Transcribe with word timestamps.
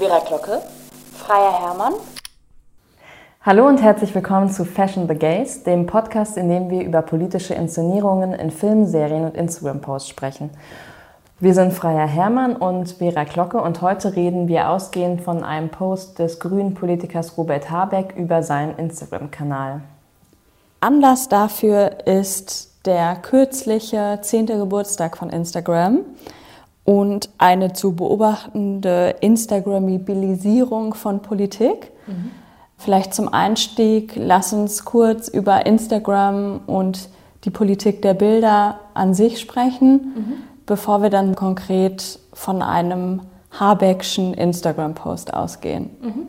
Vera 0.00 0.20
Glocke, 0.20 0.62
Freier 1.12 1.60
Hermann. 1.60 1.92
Hallo 3.42 3.68
und 3.68 3.82
herzlich 3.82 4.14
willkommen 4.14 4.48
zu 4.48 4.64
Fashion 4.64 5.06
the 5.06 5.14
Gays, 5.14 5.62
dem 5.62 5.84
Podcast, 5.84 6.38
in 6.38 6.48
dem 6.48 6.70
wir 6.70 6.82
über 6.84 7.02
politische 7.02 7.52
Inszenierungen 7.52 8.32
in 8.32 8.50
Filmen, 8.50 8.86
Serien 8.86 9.26
und 9.26 9.36
Instagram-Posts 9.36 10.08
sprechen. 10.08 10.48
Wir 11.38 11.52
sind 11.52 11.74
Freier 11.74 12.06
Hermann 12.06 12.56
und 12.56 12.92
Vera 12.92 13.24
Glocke 13.24 13.60
und 13.60 13.82
heute 13.82 14.16
reden 14.16 14.48
wir 14.48 14.70
ausgehend 14.70 15.20
von 15.20 15.44
einem 15.44 15.68
Post 15.68 16.18
des 16.18 16.40
grünen 16.40 16.72
Politikers 16.72 17.36
Robert 17.36 17.70
Habeck 17.70 18.14
über 18.16 18.42
seinen 18.42 18.78
Instagram-Kanal. 18.78 19.82
Anlass 20.80 21.28
dafür 21.28 22.06
ist 22.06 22.86
der 22.86 23.16
kürzliche 23.16 24.18
10. 24.22 24.46
Geburtstag 24.46 25.18
von 25.18 25.28
Instagram 25.28 25.98
und 26.84 27.30
eine 27.38 27.72
zu 27.72 27.94
beobachtende 27.94 29.16
Instagramibilisierung 29.20 30.94
von 30.94 31.20
Politik. 31.20 31.92
Mhm. 32.06 32.30
Vielleicht 32.78 33.14
zum 33.14 33.28
Einstieg, 33.28 34.14
lass 34.16 34.52
uns 34.52 34.84
kurz 34.84 35.28
über 35.28 35.66
Instagram 35.66 36.60
und 36.66 37.10
die 37.44 37.50
Politik 37.50 38.02
der 38.02 38.14
Bilder 38.14 38.80
an 38.94 39.14
sich 39.14 39.40
sprechen. 39.40 40.12
Mhm 40.14 40.50
bevor 40.70 41.02
wir 41.02 41.10
dann 41.10 41.34
konkret 41.34 42.20
von 42.32 42.62
einem 42.62 43.22
Habeckschen 43.50 44.34
Instagram-Post 44.34 45.34
ausgehen. 45.34 45.90
Mhm. 46.00 46.26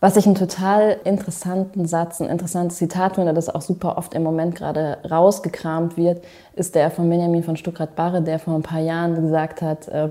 Was 0.00 0.16
ich 0.16 0.26
einen 0.26 0.36
total 0.36 0.98
interessanten 1.02 1.86
Satz, 1.86 2.20
ein 2.20 2.28
interessantes 2.28 2.78
Zitat 2.78 3.16
finde, 3.16 3.34
das 3.34 3.52
auch 3.52 3.62
super 3.62 3.98
oft 3.98 4.14
im 4.14 4.22
Moment 4.22 4.54
gerade 4.54 4.98
rausgekramt 5.10 5.96
wird, 5.96 6.22
ist 6.54 6.76
der 6.76 6.92
von 6.92 7.10
Benjamin 7.10 7.42
von 7.42 7.56
Stuckrad-Barre, 7.56 8.22
der 8.22 8.38
vor 8.38 8.54
ein 8.54 8.62
paar 8.62 8.80
Jahren 8.80 9.16
gesagt 9.16 9.60
hat, 9.60 9.88
äh, 9.88 10.10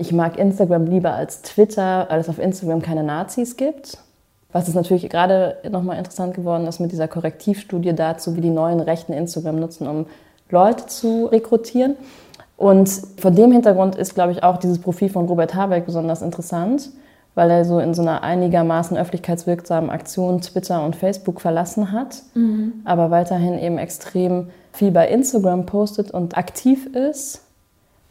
ich 0.00 0.12
mag 0.12 0.38
Instagram 0.38 0.86
lieber 0.86 1.12
als 1.12 1.42
Twitter, 1.42 2.06
weil 2.08 2.20
es 2.20 2.28
auf 2.28 2.38
Instagram 2.38 2.82
keine 2.82 3.04
Nazis 3.04 3.56
gibt. 3.56 3.98
Was 4.52 4.68
ist 4.68 4.74
natürlich 4.74 5.08
gerade 5.08 5.56
nochmal 5.70 5.98
interessant 5.98 6.34
geworden 6.34 6.66
ist 6.66 6.80
mit 6.80 6.90
dieser 6.90 7.06
Korrektivstudie 7.08 7.94
dazu, 7.94 8.34
wie 8.34 8.40
die 8.40 8.50
neuen 8.50 8.80
Rechten 8.80 9.12
Instagram 9.12 9.56
nutzen, 9.56 9.86
um 9.86 10.06
Leute 10.50 10.86
zu 10.86 11.26
rekrutieren. 11.26 11.96
Und 12.56 12.90
vor 13.20 13.30
dem 13.30 13.52
Hintergrund 13.52 13.94
ist, 13.96 14.14
glaube 14.14 14.32
ich, 14.32 14.42
auch 14.42 14.56
dieses 14.56 14.80
Profil 14.80 15.10
von 15.10 15.26
Robert 15.26 15.54
Habeck 15.54 15.86
besonders 15.86 16.22
interessant, 16.22 16.90
weil 17.38 17.52
er 17.52 17.64
so 17.64 17.78
in 17.78 17.94
so 17.94 18.02
einer 18.02 18.24
einigermaßen 18.24 18.96
öffentlichkeitswirksamen 18.96 19.90
Aktion 19.90 20.40
Twitter 20.40 20.84
und 20.84 20.96
Facebook 20.96 21.40
verlassen 21.40 21.92
hat, 21.92 22.24
mhm. 22.34 22.82
aber 22.84 23.12
weiterhin 23.12 23.60
eben 23.60 23.78
extrem 23.78 24.48
viel 24.72 24.90
bei 24.90 25.06
Instagram 25.06 25.64
postet 25.64 26.10
und 26.10 26.36
aktiv 26.36 26.86
ist. 26.86 27.42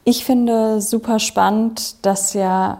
Ich 0.05 0.23
finde 0.23 0.79
super 0.79 1.19
spannend, 1.19 2.05
dass 2.05 2.33
ja 2.35 2.79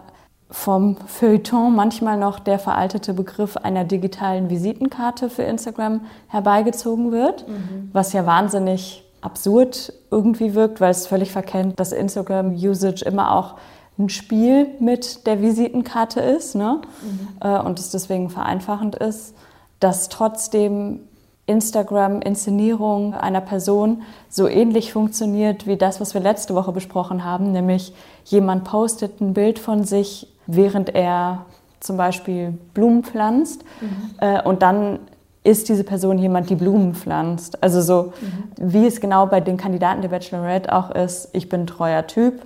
vom 0.49 0.95
Feuilleton 1.05 1.75
manchmal 1.75 2.17
noch 2.17 2.39
der 2.39 2.59
veraltete 2.59 3.13
Begriff 3.13 3.57
einer 3.57 3.83
digitalen 3.83 4.49
Visitenkarte 4.49 5.29
für 5.29 5.43
Instagram 5.43 6.05
herbeigezogen 6.29 7.11
wird, 7.11 7.45
mhm. 7.45 7.89
was 7.91 8.13
ja 8.13 8.25
wahnsinnig 8.25 9.03
absurd 9.19 9.91
irgendwie 10.11 10.53
wirkt, 10.53 10.79
weil 10.79 10.91
es 10.91 11.07
völlig 11.07 11.29
verkennt, 11.33 11.77
dass 11.77 11.91
Instagram-Usage 11.91 13.03
immer 13.03 13.35
auch 13.35 13.55
ein 13.99 14.09
Spiel 14.09 14.67
mit 14.79 15.25
der 15.25 15.41
Visitenkarte 15.41 16.19
ist 16.19 16.55
ne? 16.55 16.81
Mhm. 17.01 17.27
Äh, 17.41 17.59
und 17.59 17.79
es 17.79 17.89
deswegen 17.89 18.29
vereinfachend 18.29 18.95
ist, 18.95 19.33
dass 19.79 20.09
trotzdem 20.09 20.99
Instagram-Inszenierung 21.47 23.13
einer 23.13 23.41
Person 23.41 24.03
so 24.29 24.47
ähnlich 24.47 24.91
funktioniert 24.91 25.65
wie 25.65 25.77
das, 25.77 26.01
was 26.01 26.13
wir 26.13 26.21
letzte 26.21 26.53
Woche 26.53 26.73
besprochen 26.73 27.23
haben, 27.23 27.51
nämlich 27.53 27.93
jemand 28.25 28.65
postet 28.65 29.21
ein 29.21 29.33
Bild 29.33 29.57
von 29.57 29.85
sich, 29.85 30.27
während 30.45 30.93
er 30.93 31.45
zum 31.79 31.95
Beispiel 31.97 32.57
Blumen 32.73 33.03
pflanzt 33.03 33.63
mhm. 33.81 34.15
Äh, 34.19 34.41
und 34.43 34.61
dann 34.61 34.99
ist 35.43 35.69
diese 35.69 35.85
Person 35.85 36.17
jemand, 36.17 36.49
die 36.49 36.55
Blumen 36.55 36.93
pflanzt. 36.93 37.63
Also 37.63 37.81
so, 37.81 38.13
mhm. 38.19 38.73
wie 38.73 38.85
es 38.85 38.99
genau 38.99 39.27
bei 39.27 39.39
den 39.39 39.55
Kandidaten 39.55 40.01
der 40.01 40.09
Bachelorette 40.09 40.73
auch 40.73 40.91
ist, 40.91 41.29
ich 41.31 41.47
bin 41.47 41.61
ein 41.61 41.67
treuer 41.67 42.05
Typ, 42.05 42.41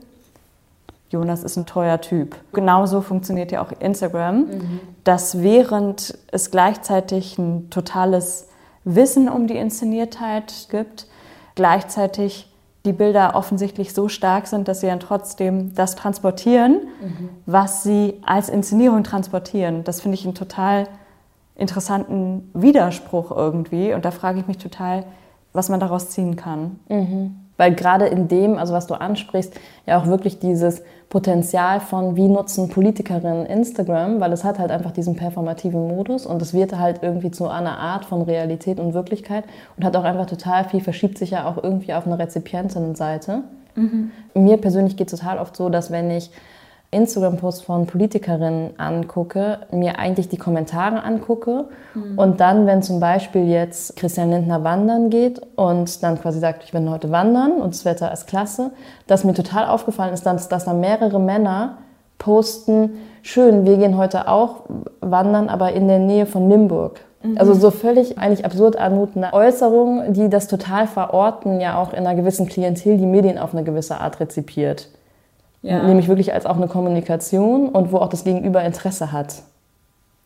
Jonas 1.11 1.43
ist 1.43 1.57
ein 1.57 1.65
treuer 1.65 1.99
Typ. 1.99 2.37
Genauso 2.53 3.01
funktioniert 3.01 3.51
ja 3.51 3.61
auch 3.61 3.71
Instagram, 3.79 4.37
mhm. 4.37 4.79
dass 5.03 5.41
während 5.41 6.17
es 6.31 6.51
gleichzeitig 6.51 7.37
ein 7.37 7.69
totales 7.69 8.47
Wissen 8.85 9.27
um 9.27 9.45
die 9.45 9.57
Inszeniertheit 9.57 10.67
gibt, 10.69 11.07
gleichzeitig 11.55 12.47
die 12.85 12.93
Bilder 12.93 13.35
offensichtlich 13.35 13.93
so 13.93 14.07
stark 14.07 14.47
sind, 14.47 14.67
dass 14.67 14.79
sie 14.79 14.87
dann 14.87 15.01
trotzdem 15.01 15.75
das 15.75 15.95
transportieren, 15.95 16.79
mhm. 17.01 17.29
was 17.45 17.83
sie 17.83 18.15
als 18.25 18.49
Inszenierung 18.49 19.03
transportieren. 19.03 19.83
Das 19.83 20.01
finde 20.01 20.15
ich 20.15 20.25
ein 20.25 20.33
total 20.33 20.87
interessanten 21.55 22.49
Widerspruch 22.53 23.31
irgendwie. 23.31 23.93
Und 23.93 24.05
da 24.05 24.11
frage 24.11 24.39
ich 24.39 24.47
mich 24.47 24.57
total, 24.57 25.03
was 25.53 25.69
man 25.69 25.79
daraus 25.79 26.09
ziehen 26.09 26.35
kann. 26.37 26.79
Mhm. 26.89 27.35
Weil 27.57 27.75
gerade 27.75 28.07
in 28.07 28.27
dem, 28.27 28.57
also 28.57 28.73
was 28.73 28.87
du 28.87 28.95
ansprichst, 28.95 29.53
ja 29.85 30.01
auch 30.01 30.07
wirklich 30.07 30.39
dieses 30.39 30.81
Potenzial 31.11 31.81
von, 31.81 32.15
wie 32.15 32.29
nutzen 32.29 32.69
Politikerinnen 32.69 33.45
Instagram, 33.45 34.21
weil 34.21 34.31
es 34.31 34.45
hat 34.45 34.59
halt 34.59 34.71
einfach 34.71 34.91
diesen 34.91 35.17
performativen 35.17 35.89
Modus 35.89 36.25
und 36.25 36.41
es 36.41 36.53
wird 36.53 36.79
halt 36.79 37.03
irgendwie 37.03 37.31
zu 37.31 37.49
einer 37.49 37.77
Art 37.79 38.05
von 38.05 38.21
Realität 38.21 38.79
und 38.79 38.93
Wirklichkeit 38.93 39.43
und 39.75 39.83
hat 39.83 39.97
auch 39.97 40.05
einfach 40.05 40.25
total 40.25 40.63
viel, 40.63 40.79
verschiebt 40.79 41.17
sich 41.17 41.31
ja 41.31 41.45
auch 41.45 41.61
irgendwie 41.61 41.93
auf 41.93 42.07
eine 42.07 42.17
Rezipientinnenseite. 42.17 43.43
Mhm. 43.75 44.11
Mir 44.33 44.55
persönlich 44.55 44.95
geht 44.95 45.11
es 45.11 45.19
total 45.19 45.37
oft 45.39 45.53
so, 45.57 45.67
dass 45.67 45.91
wenn 45.91 46.09
ich 46.09 46.31
Instagram-Posts 46.91 47.61
von 47.61 47.87
Politikerinnen 47.87 48.71
angucke, 48.77 49.59
mir 49.71 49.97
eigentlich 49.97 50.27
die 50.27 50.37
Kommentare 50.37 51.03
angucke 51.03 51.65
mhm. 51.93 52.17
und 52.17 52.41
dann, 52.41 52.67
wenn 52.67 52.83
zum 52.83 52.99
Beispiel 52.99 53.47
jetzt 53.47 53.95
Christian 53.95 54.29
Lindner 54.29 54.65
wandern 54.65 55.09
geht 55.09 55.41
und 55.55 56.03
dann 56.03 56.19
quasi 56.19 56.39
sagt, 56.39 56.65
ich 56.65 56.73
bin 56.73 56.89
heute 56.89 57.09
wandern 57.09 57.53
und 57.53 57.73
das 57.73 57.85
Wetter 57.85 58.11
ist 58.11 58.27
klasse, 58.27 58.71
dass 59.07 59.23
mir 59.23 59.33
total 59.33 59.67
aufgefallen 59.67 60.13
ist, 60.13 60.25
dass, 60.25 60.49
dass 60.49 60.65
da 60.65 60.73
mehrere 60.73 61.19
Männer 61.19 61.77
posten, 62.17 62.91
schön, 63.21 63.65
wir 63.65 63.77
gehen 63.77 63.95
heute 63.95 64.27
auch 64.27 64.65
wandern, 64.99 65.47
aber 65.47 65.71
in 65.71 65.87
der 65.87 65.99
Nähe 65.99 66.25
von 66.25 66.49
Limburg. 66.49 66.99
Mhm. 67.23 67.37
Also 67.37 67.53
so 67.53 67.71
völlig 67.71 68.17
eigentlich 68.17 68.43
absurd 68.43 68.75
anmutende 68.75 69.31
Äußerungen, 69.31 70.13
die 70.13 70.29
das 70.29 70.47
total 70.47 70.87
verorten, 70.87 71.61
ja 71.61 71.81
auch 71.81 71.93
in 71.93 71.99
einer 71.99 72.15
gewissen 72.15 72.47
Klientel, 72.47 72.97
die 72.97 73.05
Medien 73.05 73.37
auf 73.37 73.53
eine 73.53 73.63
gewisse 73.63 74.01
Art 74.01 74.19
rezipiert. 74.19 74.89
Ja. 75.63 75.83
Nämlich 75.83 76.07
wirklich 76.07 76.33
als 76.33 76.45
auch 76.45 76.57
eine 76.57 76.67
Kommunikation 76.67 77.69
und 77.69 77.91
wo 77.91 77.97
auch 77.97 78.09
das 78.09 78.23
Gegenüber 78.23 78.63
Interesse 78.63 79.11
hat. 79.11 79.43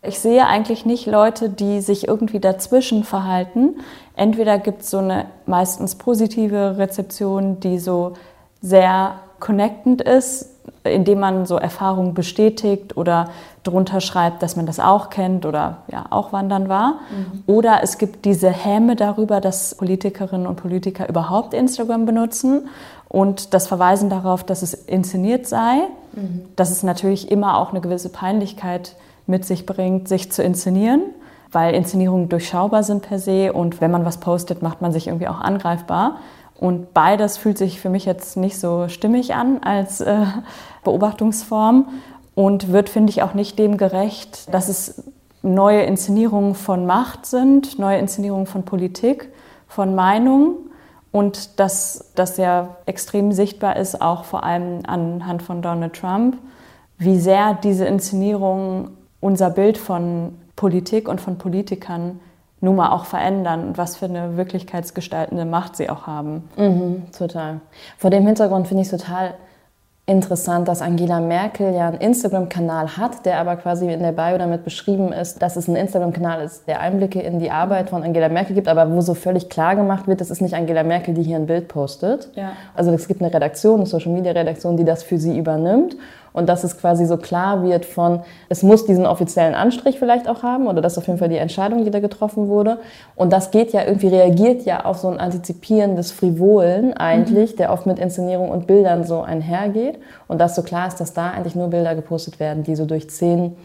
Ich 0.01 0.19
sehe 0.19 0.45
eigentlich 0.45 0.85
nicht 0.85 1.07
Leute, 1.07 1.49
die 1.49 1.81
sich 1.81 2.07
irgendwie 2.07 2.39
dazwischen 2.39 3.03
verhalten. 3.03 3.75
Entweder 4.15 4.59
gibt 4.59 4.83
es 4.83 4.91
so 4.91 4.99
eine 4.99 5.25
meistens 5.45 5.95
positive 5.95 6.77
Rezeption, 6.77 7.59
die 7.59 7.79
so 7.79 8.13
sehr 8.61 9.15
connectend 9.39 10.01
ist, 10.01 10.49
indem 10.83 11.19
man 11.19 11.45
so 11.45 11.57
Erfahrungen 11.57 12.13
bestätigt 12.13 12.95
oder 12.95 13.29
drunter 13.63 13.99
schreibt, 13.99 14.43
dass 14.43 14.55
man 14.55 14.65
das 14.65 14.79
auch 14.79 15.09
kennt 15.09 15.45
oder 15.45 15.77
ja 15.91 16.05
auch 16.11 16.31
wandern 16.31 16.69
war. 16.69 16.99
Mhm. 17.09 17.43
Oder 17.47 17.79
es 17.81 17.97
gibt 17.97 18.25
diese 18.25 18.49
Häme 18.49 18.95
darüber, 18.95 19.41
dass 19.41 19.75
Politikerinnen 19.75 20.47
und 20.47 20.55
Politiker 20.55 21.09
überhaupt 21.09 21.53
Instagram 21.53 22.05
benutzen 22.05 22.69
und 23.15 23.53
das 23.53 23.65
Verweisen 23.67 24.09
darauf, 24.09 24.43
dass 24.43 24.61
es 24.61 24.73
inszeniert 24.73 25.47
sei, 25.47 25.87
mhm. 26.11 26.41
dass 26.57 26.69
es 26.69 26.83
natürlich 26.83 27.31
immer 27.31 27.57
auch 27.57 27.71
eine 27.71 27.79
gewisse 27.79 28.09
Peinlichkeit 28.09 28.97
mit 29.25 29.45
sich 29.45 29.65
bringt, 29.65 30.09
sich 30.09 30.33
zu 30.33 30.43
inszenieren, 30.43 31.01
weil 31.49 31.75
Inszenierungen 31.75 32.27
durchschaubar 32.27 32.83
sind 32.83 33.03
per 33.03 33.17
se 33.17 33.53
und 33.53 33.79
wenn 33.79 33.89
man 33.89 34.03
was 34.03 34.17
postet, 34.17 34.61
macht 34.61 34.81
man 34.81 34.91
sich 34.91 35.07
irgendwie 35.07 35.29
auch 35.29 35.39
angreifbar. 35.39 36.17
Und 36.59 36.93
beides 36.93 37.37
fühlt 37.37 37.57
sich 37.57 37.79
für 37.79 37.89
mich 37.89 38.03
jetzt 38.03 38.35
nicht 38.35 38.59
so 38.59 38.89
stimmig 38.89 39.33
an 39.33 39.59
als 39.63 40.01
äh, 40.01 40.25
Beobachtungsform 40.83 41.87
und 42.33 42.73
wird, 42.73 42.89
finde 42.89 43.11
ich, 43.11 43.23
auch 43.23 43.33
nicht 43.33 43.57
dem 43.57 43.77
gerecht, 43.77 44.53
dass 44.53 44.67
es 44.67 45.05
neue 45.41 45.83
Inszenierungen 45.83 46.53
von 46.53 46.85
Macht 46.85 47.25
sind, 47.25 47.79
neue 47.79 47.97
Inszenierungen 47.97 48.45
von 48.45 48.63
Politik, 48.63 49.29
von 49.69 49.95
Meinung 49.95 50.65
und 51.15 51.61
dass 51.61 52.11
das 52.15 52.35
ja 52.35 52.75
extrem 52.85 53.31
sichtbar 53.31 53.77
ist, 53.77 54.01
auch 54.01 54.25
vor 54.25 54.43
allem 54.43 54.81
anhand 54.85 55.43
von 55.43 55.61
Donald 55.61 55.93
Trump, 55.93 56.35
wie 56.97 57.17
sehr 57.17 57.53
diese 57.53 57.85
Inszenierungen 57.85 58.89
unser 59.21 59.49
Bild 59.49 59.77
von 59.77 60.37
Politik 60.57 61.07
und 61.07 61.21
von 61.21 61.37
Politikern 61.37 62.19
nun 62.59 62.75
mal 62.75 62.91
auch 62.91 63.05
verändern 63.05 63.65
und 63.65 63.77
was 63.77 63.95
für 63.95 64.07
eine 64.07 64.35
wirklichkeitsgestaltende 64.35 65.45
Macht 65.45 65.77
sie 65.77 65.89
auch 65.89 66.05
haben. 66.05 66.49
Mhm, 66.57 67.03
total. 67.17 67.61
Vor 67.97 68.09
dem 68.09 68.25
Hintergrund 68.25 68.67
finde 68.67 68.81
ich 68.83 68.91
es 68.91 69.01
total 69.01 69.35
interessant, 70.07 70.67
dass 70.67 70.81
Angela 70.81 71.19
Merkel 71.19 71.73
ja 71.73 71.87
einen 71.87 71.97
Instagram-Kanal 71.97 72.95
hat, 72.97 73.25
der 73.25 73.39
aber 73.39 73.55
quasi 73.55 73.91
in 73.91 74.01
der 74.01 74.11
Bio 74.11 74.37
damit 74.37 74.63
beschrieben 74.63 75.11
ist, 75.11 75.41
dass 75.41 75.55
es 75.55 75.67
ein 75.67 75.75
Instagram-Kanal 75.75 76.43
ist, 76.43 76.67
der 76.67 76.79
Einblicke 76.79 77.21
in 77.21 77.39
die 77.39 77.49
Arbeit 77.49 77.89
von 77.89 78.03
Angela 78.03 78.29
Merkel 78.29 78.53
gibt, 78.53 78.67
aber 78.67 78.91
wo 78.91 79.01
so 79.01 79.15
völlig 79.15 79.49
klar 79.49 79.75
gemacht 79.75 80.07
wird, 80.07 80.21
das 80.21 80.29
ist 80.29 80.41
nicht 80.41 80.53
Angela 80.53 80.83
Merkel, 80.83 81.15
die 81.15 81.23
hier 81.23 81.37
ein 81.37 81.47
Bild 81.47 81.67
postet. 81.67 82.29
Ja. 82.35 82.51
Also 82.75 82.91
es 82.91 83.07
gibt 83.07 83.21
eine 83.21 83.33
Redaktion, 83.33 83.79
eine 83.79 83.87
Social-Media-Redaktion, 83.87 84.77
die 84.77 84.85
das 84.85 85.01
für 85.01 85.17
sie 85.17 85.37
übernimmt. 85.37 85.95
Und 86.35 86.49
dass 86.49 86.65
es 86.65 86.77
quasi 86.77 87.05
so 87.05 87.15
klar 87.15 87.63
wird 87.63 87.85
von, 87.85 88.19
es 88.49 88.61
muss 88.61 88.85
diesen 88.85 89.05
offiziellen 89.05 89.55
Anstrich 89.55 89.97
vielleicht 89.97 90.27
auch 90.27 90.43
haben 90.43 90.67
oder 90.67 90.81
das 90.81 90.93
ist 90.93 90.97
auf 90.97 91.07
jeden 91.07 91.17
Fall 91.17 91.29
die 91.29 91.37
Entscheidung, 91.37 91.85
die 91.85 91.91
da 91.91 92.01
getroffen 92.01 92.49
wurde. 92.49 92.79
Und 93.15 93.31
das 93.31 93.51
geht 93.51 93.71
ja 93.71 93.85
irgendwie, 93.85 94.09
reagiert 94.09 94.63
ja 94.63 94.83
auf 94.83 94.97
so 94.97 95.07
ein 95.07 95.17
Antizipieren 95.17 95.95
des 95.95 96.11
Frivolen 96.11 96.93
eigentlich, 96.93 97.53
mhm. 97.53 97.57
der 97.57 97.71
oft 97.71 97.85
mit 97.85 97.99
Inszenierung 97.99 98.49
und 98.51 98.67
Bildern 98.67 99.05
so 99.05 99.21
einhergeht. 99.21 99.97
Und 100.27 100.41
dass 100.41 100.55
so 100.55 100.61
klar 100.61 100.89
ist, 100.89 100.99
dass 100.99 101.13
da 101.13 101.31
eigentlich 101.31 101.55
nur 101.55 101.69
Bilder 101.69 101.95
gepostet 101.95 102.37
werden, 102.41 102.63
die 102.63 102.75
so 102.75 102.85
durch 102.85 103.09
zehn 103.09 103.55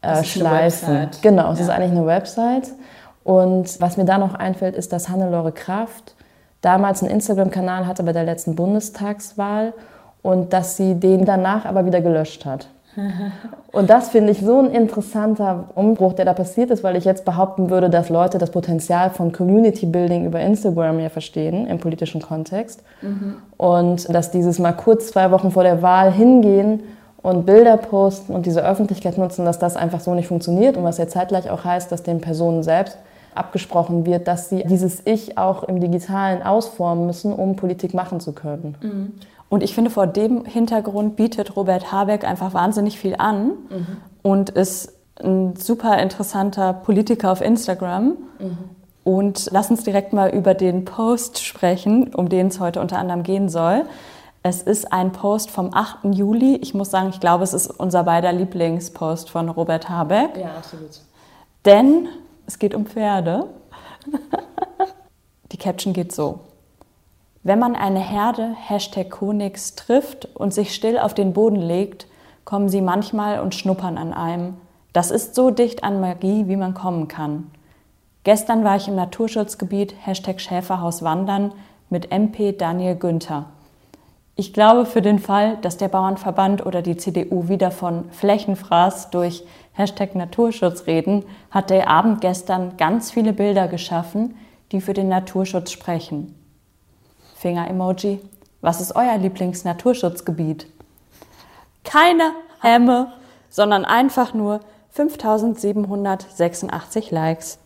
äh, 0.00 0.24
Schleifen. 0.24 1.08
Genau, 1.20 1.52
es 1.52 1.58
ja. 1.58 1.66
ist 1.66 1.70
eigentlich 1.70 1.92
eine 1.92 2.06
Website. 2.06 2.70
Und 3.24 3.78
was 3.78 3.98
mir 3.98 4.06
da 4.06 4.16
noch 4.16 4.34
einfällt, 4.34 4.74
ist, 4.74 4.90
dass 4.90 5.10
Hannelore 5.10 5.52
Kraft 5.52 6.14
damals 6.62 7.02
einen 7.02 7.12
Instagram-Kanal 7.12 7.86
hatte 7.86 8.04
bei 8.04 8.14
der 8.14 8.24
letzten 8.24 8.56
Bundestagswahl 8.56 9.74
und 10.26 10.52
dass 10.52 10.76
sie 10.76 10.96
den 10.96 11.24
danach 11.24 11.64
aber 11.64 11.86
wieder 11.86 12.00
gelöscht 12.00 12.44
hat. 12.44 12.66
Und 13.72 13.90
das 13.90 14.08
finde 14.08 14.32
ich 14.32 14.40
so 14.40 14.58
ein 14.58 14.70
interessanter 14.70 15.64
Umbruch, 15.74 16.14
der 16.14 16.24
da 16.24 16.32
passiert 16.32 16.70
ist, 16.70 16.82
weil 16.82 16.96
ich 16.96 17.04
jetzt 17.04 17.26
behaupten 17.26 17.68
würde, 17.68 17.90
dass 17.90 18.08
Leute 18.08 18.38
das 18.38 18.50
Potenzial 18.50 19.10
von 19.10 19.32
Community 19.32 19.84
Building 19.84 20.24
über 20.24 20.40
Instagram 20.40 20.98
ja 20.98 21.10
verstehen 21.10 21.66
im 21.66 21.78
politischen 21.78 22.22
Kontext. 22.22 22.82
Mhm. 23.02 23.36
Und 23.58 24.12
dass 24.12 24.30
dieses 24.30 24.58
mal 24.58 24.72
kurz 24.72 25.08
zwei 25.08 25.30
Wochen 25.30 25.50
vor 25.50 25.62
der 25.62 25.82
Wahl 25.82 26.10
hingehen 26.10 26.84
und 27.22 27.44
Bilder 27.44 27.76
posten 27.76 28.32
und 28.32 28.46
diese 28.46 28.66
Öffentlichkeit 28.66 29.18
nutzen, 29.18 29.44
dass 29.44 29.58
das 29.58 29.76
einfach 29.76 30.00
so 30.00 30.14
nicht 30.14 30.28
funktioniert 30.28 30.78
und 30.78 30.84
was 30.84 30.96
ja 30.96 31.06
zeitgleich 31.06 31.50
auch 31.50 31.64
heißt, 31.64 31.92
dass 31.92 32.02
den 32.02 32.22
Personen 32.22 32.62
selbst 32.62 32.96
abgesprochen 33.34 34.06
wird, 34.06 34.26
dass 34.26 34.48
sie 34.48 34.64
dieses 34.64 35.02
Ich 35.04 35.36
auch 35.36 35.64
im 35.64 35.80
Digitalen 35.80 36.42
ausformen 36.42 37.04
müssen, 37.06 37.34
um 37.34 37.56
Politik 37.56 37.92
machen 37.92 38.20
zu 38.20 38.32
können. 38.32 38.74
Mhm. 38.80 39.12
Und 39.48 39.62
ich 39.62 39.74
finde, 39.74 39.90
vor 39.90 40.06
dem 40.06 40.44
Hintergrund 40.44 41.16
bietet 41.16 41.56
Robert 41.56 41.92
Habeck 41.92 42.24
einfach 42.24 42.52
wahnsinnig 42.52 42.98
viel 42.98 43.14
an 43.16 43.46
mhm. 43.46 43.86
und 44.22 44.50
ist 44.50 44.92
ein 45.22 45.56
super 45.56 45.98
interessanter 45.98 46.72
Politiker 46.72 47.32
auf 47.32 47.40
Instagram. 47.40 48.16
Mhm. 48.38 48.58
Und 49.04 49.48
lass 49.52 49.70
uns 49.70 49.84
direkt 49.84 50.12
mal 50.12 50.30
über 50.30 50.54
den 50.54 50.84
Post 50.84 51.44
sprechen, 51.44 52.12
um 52.12 52.28
den 52.28 52.48
es 52.48 52.58
heute 52.58 52.80
unter 52.80 52.98
anderem 52.98 53.22
gehen 53.22 53.48
soll. 53.48 53.84
Es 54.42 54.62
ist 54.62 54.92
ein 54.92 55.12
Post 55.12 55.50
vom 55.50 55.72
8. 55.72 56.14
Juli. 56.14 56.56
Ich 56.56 56.74
muss 56.74 56.90
sagen, 56.90 57.10
ich 57.10 57.20
glaube, 57.20 57.44
es 57.44 57.54
ist 57.54 57.68
unser 57.68 58.02
beider 58.04 58.32
Lieblingspost 58.32 59.30
von 59.30 59.48
Robert 59.48 59.88
Habeck. 59.88 60.36
Ja, 60.36 60.56
absolut. 60.56 61.00
Denn 61.64 62.08
es 62.46 62.58
geht 62.58 62.74
um 62.74 62.86
Pferde. 62.86 63.46
Die 65.52 65.56
Caption 65.56 65.92
geht 65.92 66.12
so. 66.12 66.40
Wenn 67.46 67.60
man 67.60 67.76
eine 67.76 68.00
Herde 68.00 68.56
Hashtag 68.66 69.08
Konix 69.08 69.76
trifft 69.76 70.24
und 70.34 70.52
sich 70.52 70.74
still 70.74 70.98
auf 70.98 71.14
den 71.14 71.32
Boden 71.32 71.60
legt, 71.60 72.08
kommen 72.44 72.68
sie 72.68 72.80
manchmal 72.80 73.38
und 73.38 73.54
schnuppern 73.54 73.98
an 73.98 74.12
einem. 74.12 74.54
Das 74.92 75.12
ist 75.12 75.36
so 75.36 75.52
dicht 75.52 75.84
an 75.84 76.00
Magie, 76.00 76.48
wie 76.48 76.56
man 76.56 76.74
kommen 76.74 77.06
kann. 77.06 77.52
Gestern 78.24 78.64
war 78.64 78.74
ich 78.74 78.88
im 78.88 78.96
Naturschutzgebiet 78.96 79.94
Hashtag 80.04 80.40
Schäferhaus 80.40 81.04
wandern 81.04 81.52
mit 81.88 82.10
MP 82.10 82.50
Daniel 82.50 82.96
Günther. 82.96 83.44
Ich 84.34 84.52
glaube, 84.52 84.84
für 84.84 85.00
den 85.00 85.20
Fall, 85.20 85.56
dass 85.58 85.76
der 85.76 85.86
Bauernverband 85.86 86.66
oder 86.66 86.82
die 86.82 86.96
CDU 86.96 87.48
wieder 87.48 87.70
von 87.70 88.10
Flächenfraß 88.10 89.10
durch 89.10 89.44
Hashtag 89.72 90.16
Naturschutz 90.16 90.88
reden, 90.88 91.24
hat 91.52 91.70
der 91.70 91.88
Abend 91.88 92.20
gestern 92.20 92.76
ganz 92.76 93.12
viele 93.12 93.32
Bilder 93.32 93.68
geschaffen, 93.68 94.34
die 94.72 94.80
für 94.80 94.94
den 94.94 95.06
Naturschutz 95.06 95.70
sprechen. 95.70 96.34
Finger-Emoji. 97.36 98.20
Was 98.60 98.80
ist 98.80 98.96
euer 98.96 99.16
Lieblings-Naturschutzgebiet? 99.18 100.66
Keine 101.84 102.32
Hämme, 102.60 103.12
sondern 103.50 103.84
einfach 103.84 104.34
nur 104.34 104.60
5786 104.90 107.10
Likes. 107.10 107.58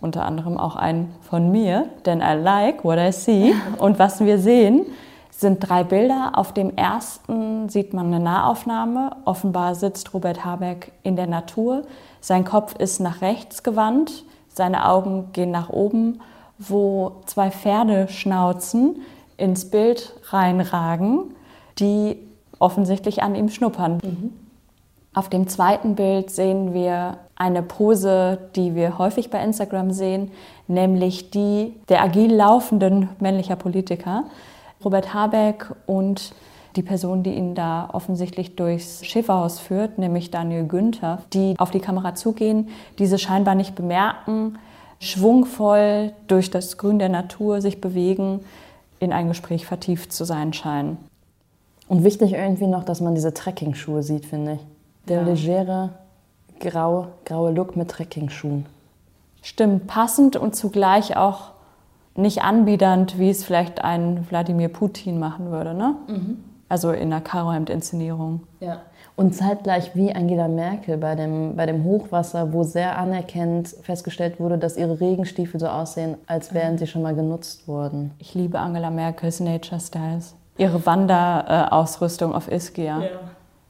Unter 0.00 0.24
anderem 0.24 0.58
auch 0.58 0.76
ein 0.76 1.12
von 1.28 1.50
mir, 1.50 1.88
denn 2.06 2.20
I 2.20 2.40
like 2.40 2.84
what 2.84 2.98
I 2.98 3.10
see. 3.10 3.52
Und 3.78 3.98
was 3.98 4.20
wir 4.20 4.38
sehen, 4.38 4.86
sind 5.30 5.60
drei 5.60 5.84
Bilder. 5.84 6.32
Auf 6.34 6.52
dem 6.52 6.76
ersten 6.76 7.68
sieht 7.68 7.94
man 7.94 8.06
eine 8.06 8.20
Nahaufnahme. 8.20 9.16
Offenbar 9.24 9.74
sitzt 9.74 10.14
Robert 10.14 10.44
Habeck 10.44 10.92
in 11.02 11.16
der 11.16 11.26
Natur. 11.26 11.82
Sein 12.20 12.44
Kopf 12.44 12.76
ist 12.76 13.00
nach 13.00 13.22
rechts 13.22 13.62
gewandt, 13.62 14.24
seine 14.48 14.88
Augen 14.88 15.30
gehen 15.32 15.50
nach 15.50 15.70
oben, 15.70 16.20
wo 16.58 17.22
zwei 17.26 17.50
Pferdeschnauzen 17.50 19.02
ins 19.36 19.70
Bild 19.70 20.14
reinragen, 20.30 21.34
die 21.78 22.16
offensichtlich 22.58 23.22
an 23.22 23.34
ihm 23.34 23.48
schnuppern. 23.48 23.98
Mhm. 24.02 24.32
Auf 25.14 25.28
dem 25.28 25.48
zweiten 25.48 25.94
Bild 25.94 26.30
sehen 26.30 26.74
wir 26.74 27.18
eine 27.36 27.62
Pose, 27.62 28.38
die 28.56 28.74
wir 28.74 28.98
häufig 28.98 29.30
bei 29.30 29.42
Instagram 29.42 29.92
sehen, 29.92 30.32
nämlich 30.66 31.30
die 31.30 31.74
der 31.88 32.02
agil 32.02 32.34
laufenden 32.34 33.08
männlicher 33.20 33.56
Politiker. 33.56 34.24
Robert 34.84 35.14
Habeck 35.14 35.72
und 35.86 36.34
die 36.76 36.82
Person, 36.82 37.22
die 37.22 37.34
ihn 37.34 37.54
da 37.54 37.88
offensichtlich 37.92 38.54
durchs 38.54 39.04
Schäferhaus 39.04 39.58
führt, 39.58 39.98
nämlich 39.98 40.30
Daniel 40.30 40.66
Günther, 40.66 41.22
die 41.32 41.54
auf 41.58 41.70
die 41.70 41.80
Kamera 41.80 42.14
zugehen, 42.14 42.68
diese 42.98 43.18
scheinbar 43.18 43.54
nicht 43.54 43.74
bemerken, 43.74 44.58
schwungvoll 45.00 46.12
durch 46.26 46.50
das 46.50 46.76
Grün 46.76 46.98
der 46.98 47.08
Natur 47.08 47.60
sich 47.60 47.80
bewegen, 47.80 48.40
in 49.00 49.12
ein 49.12 49.28
Gespräch 49.28 49.66
vertieft 49.66 50.12
zu 50.12 50.24
sein 50.24 50.52
scheinen. 50.52 50.98
Und 51.88 52.04
wichtig 52.04 52.32
irgendwie 52.32 52.66
noch, 52.66 52.84
dass 52.84 53.00
man 53.00 53.14
diese 53.14 53.32
Trekkingschuhe 53.32 54.02
sieht, 54.02 54.26
finde 54.26 54.54
ich. 54.54 54.60
Der 55.08 55.22
ja. 55.22 55.26
legere 55.26 55.90
grau, 56.60 57.08
graue 57.24 57.52
Look 57.52 57.76
mit 57.76 57.90
Trekkingschuhen. 57.90 58.66
Stimmt, 59.42 59.86
passend 59.86 60.36
und 60.36 60.54
zugleich 60.54 61.16
auch 61.16 61.52
nicht 62.14 62.42
anbiedernd, 62.42 63.18
wie 63.18 63.30
es 63.30 63.44
vielleicht 63.44 63.82
ein 63.82 64.26
Wladimir 64.28 64.68
Putin 64.68 65.18
machen 65.18 65.50
würde, 65.50 65.72
ne? 65.72 65.94
Mhm. 66.08 66.44
Also 66.68 66.90
in 66.90 67.12
einer 67.12 67.22
Karohemd-Inszenierung. 67.22 68.42
Ja. 68.60 68.82
Und 69.18 69.34
zeitgleich 69.34 69.96
wie 69.96 70.14
Angela 70.14 70.46
Merkel 70.46 70.96
bei 70.96 71.16
dem, 71.16 71.56
bei 71.56 71.66
dem 71.66 71.82
Hochwasser, 71.82 72.52
wo 72.52 72.62
sehr 72.62 72.96
anerkennend 72.96 73.74
festgestellt 73.82 74.38
wurde, 74.38 74.58
dass 74.58 74.76
ihre 74.76 75.00
Regenstiefel 75.00 75.58
so 75.58 75.66
aussehen, 75.66 76.16
als 76.28 76.54
wären 76.54 76.78
sie 76.78 76.86
schon 76.86 77.02
mal 77.02 77.16
genutzt 77.16 77.66
worden. 77.66 78.12
Ich 78.20 78.36
liebe 78.36 78.60
Angela 78.60 78.90
Merkels 78.90 79.40
Nature 79.40 79.80
Styles. 79.80 80.36
Ihre 80.56 80.86
Wanderausrüstung 80.86 82.32
auf 82.32 82.48
Ischia. 82.48 83.00
Ja. 83.00 83.08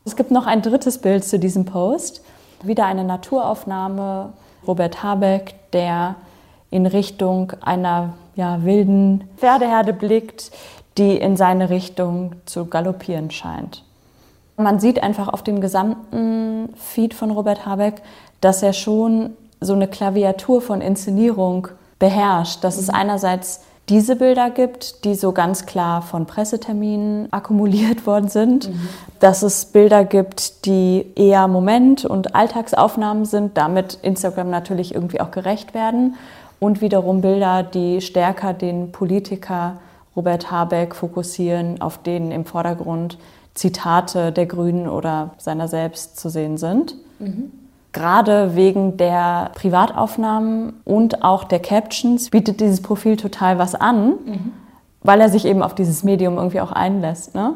Es 0.04 0.16
gibt 0.16 0.30
noch 0.30 0.46
ein 0.46 0.60
drittes 0.60 0.98
Bild 0.98 1.24
zu 1.24 1.38
diesem 1.38 1.64
Post. 1.64 2.22
Wieder 2.62 2.84
eine 2.84 3.04
Naturaufnahme. 3.04 4.34
Robert 4.66 5.02
Habeck, 5.02 5.54
der 5.72 6.16
in 6.70 6.84
Richtung 6.84 7.54
einer 7.62 8.12
ja, 8.34 8.64
wilden 8.64 9.24
Pferdeherde 9.38 9.94
blickt, 9.94 10.50
die 10.98 11.16
in 11.16 11.38
seine 11.38 11.70
Richtung 11.70 12.32
zu 12.44 12.66
galoppieren 12.66 13.30
scheint. 13.30 13.87
Man 14.58 14.80
sieht 14.80 15.02
einfach 15.02 15.28
auf 15.28 15.42
dem 15.42 15.60
gesamten 15.60 16.68
Feed 16.76 17.14
von 17.14 17.30
Robert 17.30 17.64
Habeck, 17.64 18.02
dass 18.40 18.62
er 18.62 18.72
schon 18.72 19.30
so 19.60 19.72
eine 19.72 19.88
Klaviatur 19.88 20.60
von 20.60 20.80
Inszenierung 20.80 21.68
beherrscht, 21.98 22.62
dass 22.62 22.76
es 22.76 22.90
einerseits 22.90 23.60
diese 23.88 24.16
Bilder 24.16 24.50
gibt, 24.50 25.04
die 25.04 25.14
so 25.14 25.32
ganz 25.32 25.64
klar 25.64 26.02
von 26.02 26.26
Presseterminen 26.26 27.32
akkumuliert 27.32 28.06
worden 28.06 28.28
sind, 28.28 28.68
mhm. 28.68 28.88
dass 29.20 29.42
es 29.42 29.64
Bilder 29.64 30.04
gibt, 30.04 30.66
die 30.66 31.06
eher 31.14 31.48
Moment- 31.48 32.04
und 32.04 32.34
Alltagsaufnahmen 32.34 33.24
sind, 33.24 33.56
damit 33.56 33.98
Instagram 34.02 34.50
natürlich 34.50 34.94
irgendwie 34.94 35.20
auch 35.20 35.30
gerecht 35.30 35.72
werden 35.72 36.16
und 36.60 36.80
wiederum 36.80 37.20
Bilder, 37.20 37.62
die 37.62 38.00
stärker 38.00 38.52
den 38.52 38.92
Politiker 38.92 39.78
Robert 40.16 40.50
Habeck 40.50 40.94
fokussieren, 40.94 41.80
auf 41.80 41.98
denen 41.98 42.32
im 42.32 42.44
Vordergrund 42.44 43.18
Zitate 43.58 44.32
der 44.32 44.46
Grünen 44.46 44.88
oder 44.88 45.32
seiner 45.38 45.68
selbst 45.68 46.18
zu 46.18 46.28
sehen 46.28 46.56
sind. 46.56 46.94
Mhm. 47.18 47.52
Gerade 47.92 48.54
wegen 48.54 48.96
der 48.96 49.50
Privataufnahmen 49.54 50.74
und 50.84 51.24
auch 51.24 51.44
der 51.44 51.58
Captions 51.58 52.30
bietet 52.30 52.60
dieses 52.60 52.80
Profil 52.82 53.16
total 53.16 53.58
was 53.58 53.74
an, 53.74 54.08
mhm. 54.08 54.52
weil 55.02 55.20
er 55.20 55.28
sich 55.28 55.44
eben 55.44 55.62
auf 55.62 55.74
dieses 55.74 56.04
Medium 56.04 56.36
irgendwie 56.36 56.60
auch 56.60 56.72
einlässt. 56.72 57.34
Ne? 57.34 57.54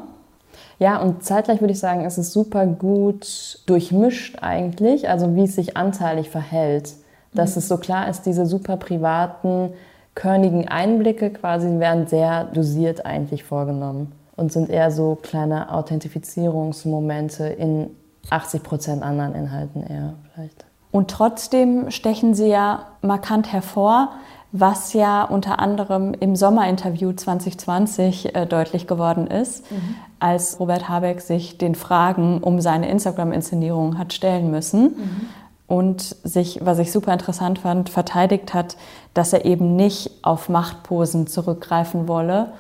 Ja, 0.79 1.01
und 1.01 1.23
zeitgleich 1.23 1.61
würde 1.61 1.73
ich 1.73 1.79
sagen, 1.79 2.05
es 2.05 2.19
ist 2.19 2.33
super 2.33 2.67
gut 2.67 3.61
durchmischt 3.67 4.39
eigentlich, 4.41 5.09
also 5.09 5.37
wie 5.37 5.45
es 5.45 5.55
sich 5.55 5.77
anteilig 5.77 6.31
verhält 6.31 6.95
dass 7.35 7.55
mhm. 7.55 7.59
es 7.59 7.69
so 7.69 7.79
klar 7.79 8.09
ist, 8.09 8.27
diese 8.27 8.47
super 8.47 8.77
privaten, 8.77 9.71
körnigen 10.15 10.69
Einblicke 10.69 11.31
quasi 11.31 11.79
werden 11.79 12.07
sehr 12.07 12.45
dosiert 12.45 13.07
eigentlich 13.07 13.45
vorgenommen 13.45 14.13
und 14.37 14.53
sind 14.53 14.71
eher 14.71 14.91
so 14.91 15.19
kleine 15.21 15.73
Authentifizierungsmomente 15.73 17.47
in 17.47 17.91
80 18.31 18.63
Prozent 18.63 19.03
anderen 19.03 19.35
Inhalten 19.35 19.83
eher 19.83 20.15
vielleicht. 20.33 20.65
Und 20.91 21.11
trotzdem 21.11 21.91
stechen 21.91 22.35
sie 22.35 22.49
ja 22.49 22.87
markant 23.01 23.53
hervor, 23.53 24.11
was 24.53 24.93
ja 24.93 25.25
unter 25.25 25.59
anderem 25.59 26.13
im 26.13 26.37
Sommerinterview 26.37 27.13
2020 27.13 28.35
äh, 28.35 28.47
deutlich 28.47 28.87
geworden 28.87 29.27
ist, 29.27 29.71
mhm. 29.71 29.95
als 30.21 30.61
Robert 30.61 30.91
Habeck 30.91 31.23
sich 31.23 31.57
den 31.57 31.75
Fragen 31.75 32.39
um 32.43 32.61
seine 32.61 32.91
Instagram-Inszenierung 32.91 33.97
hat 33.97 34.13
stellen 34.13 34.51
müssen. 34.51 34.83
Mhm. 34.83 35.29
Und 35.67 36.03
sich, 36.23 36.61
was 36.63 36.79
ich 36.79 36.93
super 36.93 37.15
interessant 37.15 37.61
fand, 37.61 37.89
verteidigt 37.89 38.53
hat, 38.53 38.77
dass 39.15 39.33
er 39.33 39.47
eben 39.47 39.75
nicht 39.75 40.11
auf 40.23 40.51
Machtposen 40.51 41.27
zurückgreifen 41.27 42.09
wolle 42.09 42.53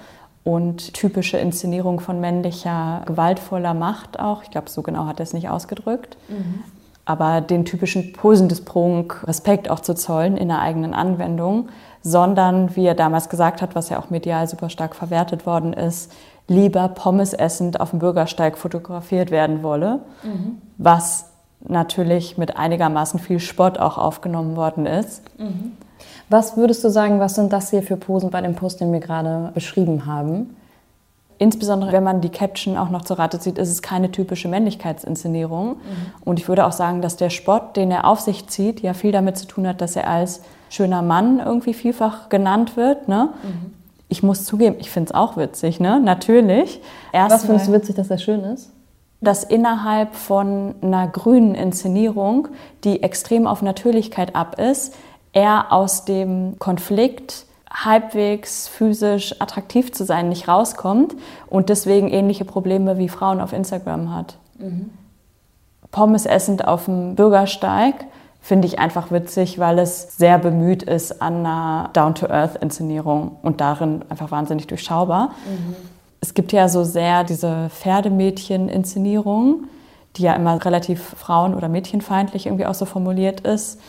und 0.45 0.95
typische 0.95 1.39
Inszenierung 1.39 2.01
von 2.01 2.21
männlicher, 2.21 3.03
gewaltvoller 3.07 3.75
Macht 3.75 4.19
auch. 4.19 4.43
Ich 4.43 4.51
glaube, 4.51 4.69
so 4.69 4.83
genau 4.83 5.07
hat 5.07 5.21
er 5.21 5.25
es 5.25 5.33
nicht 5.33 5.49
ausgedrückt. 5.49 6.17
Mhm 6.29 6.65
aber 7.05 7.41
den 7.41 7.65
typischen 7.65 8.13
Posen 8.13 8.49
des 8.49 8.65
Prunk 8.65 9.27
Respekt 9.27 9.69
auch 9.71 9.81
zu 9.81 9.95
zollen 9.95 10.37
in 10.37 10.49
der 10.49 10.61
eigenen 10.61 10.95
Anwendung, 10.95 11.69
sondern, 12.03 12.77
wie 12.77 12.87
er 12.87 12.95
damals 12.95 13.29
gesagt 13.29 13.63
hat, 13.63 13.75
was 13.75 13.89
ja 13.89 13.99
auch 13.99 14.11
medial 14.11 14.47
super 14.49 14.69
stark 14.69 14.95
verwertet 14.95 15.47
worden 15.47 15.73
ist, 15.73 16.13
lieber 16.49 16.89
Pommes 16.89 17.33
essend 17.33 17.81
auf 17.81 17.91
dem 17.91 18.01
Bürgersteig 18.01 18.59
fotografiert 18.59 19.31
werden 19.31 19.63
wolle, 19.63 20.01
mhm. 20.23 20.59
was 20.79 21.27
natürlich 21.67 22.39
mit 22.39 22.57
einigermaßen 22.57 23.21
viel 23.21 23.39
Spott 23.39 23.79
auch 23.79 23.99
aufgenommen 23.99 24.57
worden 24.57 24.87
ist. 24.87 25.23
Mhm. 25.39 25.73
Was 26.33 26.57
würdest 26.57 26.83
du 26.83 26.89
sagen, 26.89 27.21
was 27.21 27.35
sind 27.35 27.53
das 27.53 27.69
hier 27.69 27.83
für 27.83 27.99
Posen 27.99 28.31
bei 28.31 28.41
dem 28.41 28.55
Post, 28.55 28.81
den 28.81 28.91
wir 28.91 29.01
gerade 29.01 29.51
beschrieben 29.53 30.07
haben? 30.07 30.57
Insbesondere 31.37 31.93
wenn 31.93 32.03
man 32.03 32.23
die 32.23 32.31
Caption 32.31 32.79
auch 32.79 32.89
noch 32.89 33.03
zu 33.03 33.13
Rate 33.13 33.39
zieht, 33.39 33.59
ist 33.59 33.69
es 33.69 33.83
keine 33.83 34.11
typische 34.11 34.49
Männlichkeitsinszenierung. 34.49 35.69
Mhm. 35.69 35.77
Und 36.25 36.39
ich 36.39 36.49
würde 36.49 36.65
auch 36.65 36.73
sagen, 36.73 37.03
dass 37.03 37.17
der 37.17 37.29
Spott, 37.29 37.77
den 37.77 37.91
er 37.91 38.07
auf 38.07 38.21
sich 38.21 38.47
zieht, 38.47 38.81
ja 38.81 38.95
viel 38.95 39.13
damit 39.13 39.37
zu 39.37 39.47
tun 39.47 39.69
hat, 39.69 39.83
dass 39.83 39.95
er 39.95 40.09
als 40.09 40.41
schöner 40.71 41.03
Mann 41.03 41.39
irgendwie 41.39 41.75
vielfach 41.75 42.31
genannt 42.31 42.79
wird. 42.79 43.09
Ne? 43.09 43.29
Mhm. 43.43 43.75
Ich 44.09 44.23
muss 44.23 44.47
zugeben, 44.47 44.77
ich 44.79 44.91
finde 44.91 45.11
es 45.11 45.15
auch 45.15 45.37
witzig, 45.37 45.81
ne? 45.81 46.01
natürlich. 46.01 46.81
Erst 47.13 47.35
Was 47.35 47.45
findest 47.45 47.69
du 47.69 47.73
witzig, 47.75 47.95
dass 47.97 48.09
er 48.09 48.17
schön 48.17 48.43
ist? 48.45 48.71
dass 49.23 49.45
innerhalb 49.45 50.15
von 50.17 50.75
einer 50.83 51.07
grünen 51.07 51.55
Inszenierung, 51.55 52.49
die 52.83 53.05
extrem 53.05 53.47
auf 53.47 53.63
Natürlichkeit 53.63 54.35
ab 54.35 54.59
ist, 54.59 54.95
er 55.33 55.73
aus 55.73 56.05
dem 56.05 56.59
Konflikt 56.59 57.47
halbwegs 57.73 58.69
physisch 58.69 59.41
attraktiv 59.41 59.93
zu 59.93 60.05
sein 60.05 60.29
nicht 60.29 60.47
rauskommt 60.47 61.15
und 61.49 61.71
deswegen 61.71 62.09
ähnliche 62.09 62.45
Probleme 62.45 62.99
wie 62.99 63.09
Frauen 63.09 63.41
auf 63.41 63.53
Instagram 63.53 64.15
hat. 64.15 64.37
Mhm. 64.59 64.91
Pommes 65.91 66.27
essend 66.27 66.67
auf 66.67 66.85
dem 66.87 67.15
Bürgersteig 67.15 68.07
finde 68.41 68.67
ich 68.67 68.79
einfach 68.79 69.11
witzig, 69.11 69.59
weil 69.59 69.79
es 69.79 70.17
sehr 70.17 70.39
bemüht 70.39 70.83
ist 70.83 71.23
an 71.23 71.47
einer 71.47 71.91
Down-to-Earth-Inszenierung 71.93 73.37
und 73.43 73.61
darin 73.61 74.05
einfach 74.09 74.31
wahnsinnig 74.33 74.67
durchschaubar. 74.67 75.29
Mhm. 75.47 75.77
Es 76.21 76.35
gibt 76.35 76.53
ja 76.53 76.69
so 76.69 76.85
sehr 76.85 77.25
diese 77.25 77.71
Pferdemädchen-Inszenierung, 77.71 79.65
die 80.17 80.23
ja 80.23 80.35
immer 80.35 80.63
relativ 80.65 81.03
frauen- 81.17 81.55
oder 81.55 81.69
mädchenfeindlich 81.69 82.47
irgendwie 82.47 82.67
auch 82.67 82.75
so 82.75 82.85
formuliert 82.85 83.41
ist. 83.41 83.81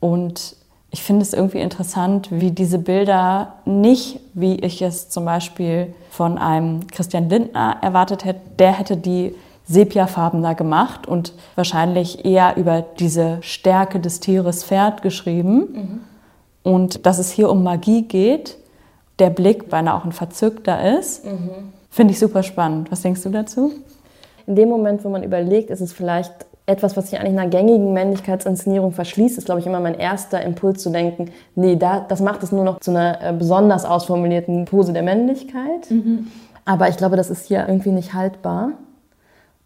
Und 0.00 0.56
ich 0.96 1.02
finde 1.02 1.20
es 1.20 1.34
irgendwie 1.34 1.60
interessant, 1.60 2.28
wie 2.30 2.52
diese 2.52 2.78
Bilder 2.78 3.52
nicht, 3.66 4.18
wie 4.32 4.54
ich 4.54 4.80
es 4.80 5.10
zum 5.10 5.26
Beispiel 5.26 5.92
von 6.08 6.38
einem 6.38 6.86
Christian 6.86 7.28
Lindner 7.28 7.76
erwartet 7.82 8.24
hätte, 8.24 8.40
der 8.58 8.72
hätte 8.72 8.96
die 8.96 9.34
sepiafarbener 9.66 10.54
gemacht 10.54 11.06
und 11.06 11.34
wahrscheinlich 11.54 12.24
eher 12.24 12.56
über 12.56 12.80
diese 12.98 13.36
Stärke 13.42 14.00
des 14.00 14.20
Tieres 14.20 14.64
Pferd 14.64 15.02
geschrieben. 15.02 15.58
Mhm. 15.58 16.00
Und 16.62 17.04
dass 17.04 17.18
es 17.18 17.30
hier 17.30 17.50
um 17.50 17.62
Magie 17.62 18.04
geht, 18.04 18.56
der 19.18 19.28
Blick 19.28 19.68
beinahe 19.68 19.96
auch 19.96 20.04
ein 20.06 20.12
verzückter 20.12 20.98
ist, 20.98 21.26
mhm. 21.26 21.72
finde 21.90 22.14
ich 22.14 22.18
super 22.18 22.42
spannend. 22.42 22.90
Was 22.90 23.02
denkst 23.02 23.22
du 23.22 23.28
dazu? 23.28 23.70
In 24.46 24.56
dem 24.56 24.70
Moment, 24.70 25.04
wo 25.04 25.10
man 25.10 25.22
überlegt, 25.22 25.68
ist 25.68 25.82
es 25.82 25.92
vielleicht 25.92 26.46
etwas, 26.66 26.96
was 26.96 27.10
sich 27.10 27.18
eigentlich 27.18 27.38
einer 27.38 27.48
gängigen 27.48 27.92
Männlichkeitsinszenierung 27.92 28.92
verschließt, 28.92 29.38
ist, 29.38 29.44
glaube 29.44 29.60
ich, 29.60 29.66
immer 29.66 29.80
mein 29.80 29.94
erster 29.94 30.42
Impuls 30.42 30.82
zu 30.82 30.90
denken, 30.90 31.30
nee, 31.54 31.76
da, 31.76 32.00
das 32.00 32.20
macht 32.20 32.42
es 32.42 32.50
nur 32.50 32.64
noch 32.64 32.80
zu 32.80 32.90
einer 32.90 33.22
äh, 33.22 33.32
besonders 33.32 33.84
ausformulierten 33.84 34.64
Pose 34.64 34.92
der 34.92 35.04
Männlichkeit. 35.04 35.90
Mhm. 35.90 36.26
Aber 36.64 36.88
ich 36.88 36.96
glaube, 36.96 37.16
das 37.16 37.30
ist 37.30 37.46
hier 37.46 37.66
irgendwie 37.68 37.92
nicht 37.92 38.14
haltbar. 38.14 38.72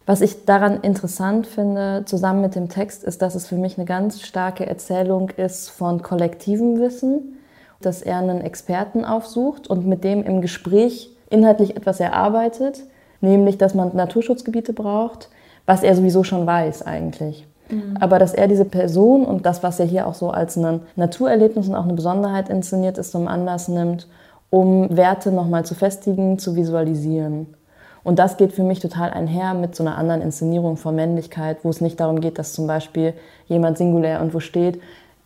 Was 0.05 0.21
ich 0.21 0.45
daran 0.45 0.81
interessant 0.81 1.47
finde, 1.47 2.03
zusammen 2.05 2.41
mit 2.41 2.55
dem 2.55 2.69
Text, 2.69 3.03
ist, 3.03 3.21
dass 3.21 3.33
es 3.33 3.47
für 3.47 3.55
mich 3.55 3.77
eine 3.77 3.85
ganz 3.85 4.21
starke 4.21 4.67
Erzählung 4.67 5.29
ist 5.31 5.69
von 5.69 6.03
kollektivem 6.03 6.79
Wissen, 6.79 7.39
dass 7.81 8.01
er 8.03 8.17
einen 8.17 8.41
Experten 8.41 9.05
aufsucht 9.05 9.67
und 9.67 9.87
mit 9.87 10.03
dem 10.03 10.23
im 10.23 10.41
Gespräch 10.41 11.11
inhaltlich 11.29 11.75
etwas 11.75 11.99
erarbeitet, 11.99 12.83
nämlich, 13.21 13.57
dass 13.57 13.73
man 13.73 13.95
Naturschutzgebiete 13.95 14.73
braucht, 14.73 15.29
was 15.65 15.83
er 15.83 15.95
sowieso 15.95 16.23
schon 16.23 16.45
weiß 16.45 16.85
eigentlich. 16.85 17.47
Mhm. 17.69 17.97
Aber 17.99 18.19
dass 18.19 18.33
er 18.33 18.47
diese 18.47 18.65
Person 18.65 19.25
und 19.25 19.45
das, 19.45 19.63
was 19.63 19.79
er 19.79 19.85
hier 19.85 20.07
auch 20.07 20.13
so 20.13 20.29
als 20.29 20.57
ein 20.57 20.81
Naturerlebnis 20.95 21.67
und 21.67 21.75
auch 21.75 21.85
eine 21.85 21.93
Besonderheit 21.93 22.49
inszeniert 22.49 22.97
ist, 22.97 23.11
zum 23.11 23.27
Anlass 23.27 23.67
nimmt, 23.67 24.07
um 24.49 24.95
Werte 24.95 25.31
nochmal 25.31 25.65
zu 25.65 25.75
festigen, 25.75 26.37
zu 26.37 26.55
visualisieren. 26.55 27.47
Und 28.03 28.19
das 28.19 28.37
geht 28.37 28.51
für 28.51 28.63
mich 28.63 28.79
total 28.79 29.11
einher 29.11 29.53
mit 29.53 29.75
so 29.75 29.83
einer 29.83 29.97
anderen 29.97 30.21
Inszenierung 30.21 30.75
von 30.75 30.95
Männlichkeit, 30.95 31.57
wo 31.63 31.69
es 31.69 31.81
nicht 31.81 31.99
darum 31.99 32.19
geht, 32.19 32.39
dass 32.39 32.53
zum 32.53 32.67
Beispiel 32.67 33.13
jemand 33.47 33.77
singulär 33.77 34.17
irgendwo 34.17 34.39
steht 34.39 34.79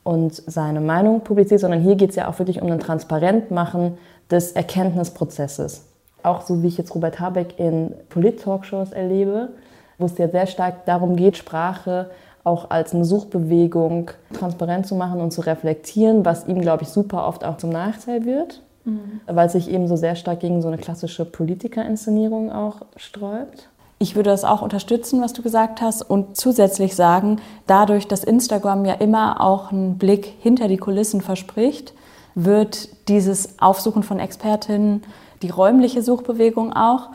und 0.04 0.36
seine 0.36 0.82
Meinung 0.82 1.22
publiziert, 1.22 1.62
sondern 1.62 1.82
hier 1.82 1.96
geht 1.96 2.12
es 2.12 2.16
ja 2.16 2.30
auch 2.30 2.38
wirklich 2.38 2.62
um 2.62 2.70
ein 2.70 2.80
Transparentmachen 2.80 3.98
des 4.30 4.52
Erkenntnisprozesses. 4.52 5.86
Auch 6.22 6.42
so 6.42 6.62
wie 6.62 6.68
ich 6.68 6.78
jetzt 6.78 6.94
Robert 6.94 7.20
Habeck 7.20 7.60
in 7.60 7.94
Polit-Talkshows 8.10 8.92
erlebe, 8.92 9.50
wo 9.98 10.06
es 10.06 10.18
ja 10.18 10.28
sehr 10.30 10.48
stark 10.48 10.86
darum 10.86 11.16
geht, 11.16 11.38
Sprache 11.38 12.10
auch 12.44 12.70
als 12.70 12.94
eine 12.94 13.06
Suchbewegung 13.06 14.12
transparent 14.34 14.86
zu 14.86 14.96
machen 14.96 15.20
und 15.20 15.32
zu 15.32 15.42
reflektieren, 15.42 16.24
was 16.24 16.48
ihm, 16.48 16.62
glaube 16.62 16.84
ich, 16.84 16.90
super 16.90 17.28
oft 17.28 17.44
auch 17.44 17.58
zum 17.58 17.72
Nachteil 17.72 18.24
wird, 18.26 18.62
mhm. 18.86 19.20
weil 19.26 19.48
es 19.48 19.54
sich 19.54 19.70
eben 19.70 19.88
so 19.88 19.96
sehr 19.96 20.16
stark 20.16 20.42
gegen 20.42 20.62
so 20.62 20.68
eine 20.68 20.78
klassische 20.78 21.26
Politikerinszenierung 21.26 22.52
auch 22.52 22.82
sträubt. 22.98 23.68
Ich 23.98 24.16
würde 24.16 24.30
das 24.30 24.44
auch 24.44 24.62
unterstützen, 24.62 25.22
was 25.22 25.34
du 25.34 25.42
gesagt 25.42 25.82
hast, 25.82 26.04
und 26.04 26.38
zusätzlich 26.38 26.96
sagen, 26.96 27.42
dadurch, 27.66 28.08
dass 28.08 28.24
Instagram 28.24 28.86
ja 28.86 28.94
immer 28.94 29.42
auch 29.42 29.72
einen 29.72 29.98
Blick 29.98 30.26
hinter 30.40 30.68
die 30.68 30.78
Kulissen 30.78 31.22
verspricht, 31.22 31.94
wird 32.36 32.90
dieses 33.08 33.60
Aufsuchen 33.60 34.04
von 34.04 34.20
Expertinnen, 34.20 35.04
die 35.42 35.50
räumliche 35.50 36.04
Suchbewegung 36.04 36.74
auch, 36.74 37.10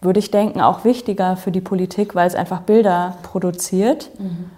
würde 0.00 0.18
ich 0.18 0.30
denken, 0.30 0.60
auch 0.60 0.84
wichtiger 0.84 1.36
für 1.36 1.50
die 1.50 1.60
Politik, 1.60 2.14
weil 2.14 2.26
es 2.26 2.34
einfach 2.34 2.60
Bilder 2.60 3.16
produziert. 3.22 4.10
Mhm. 4.18 4.50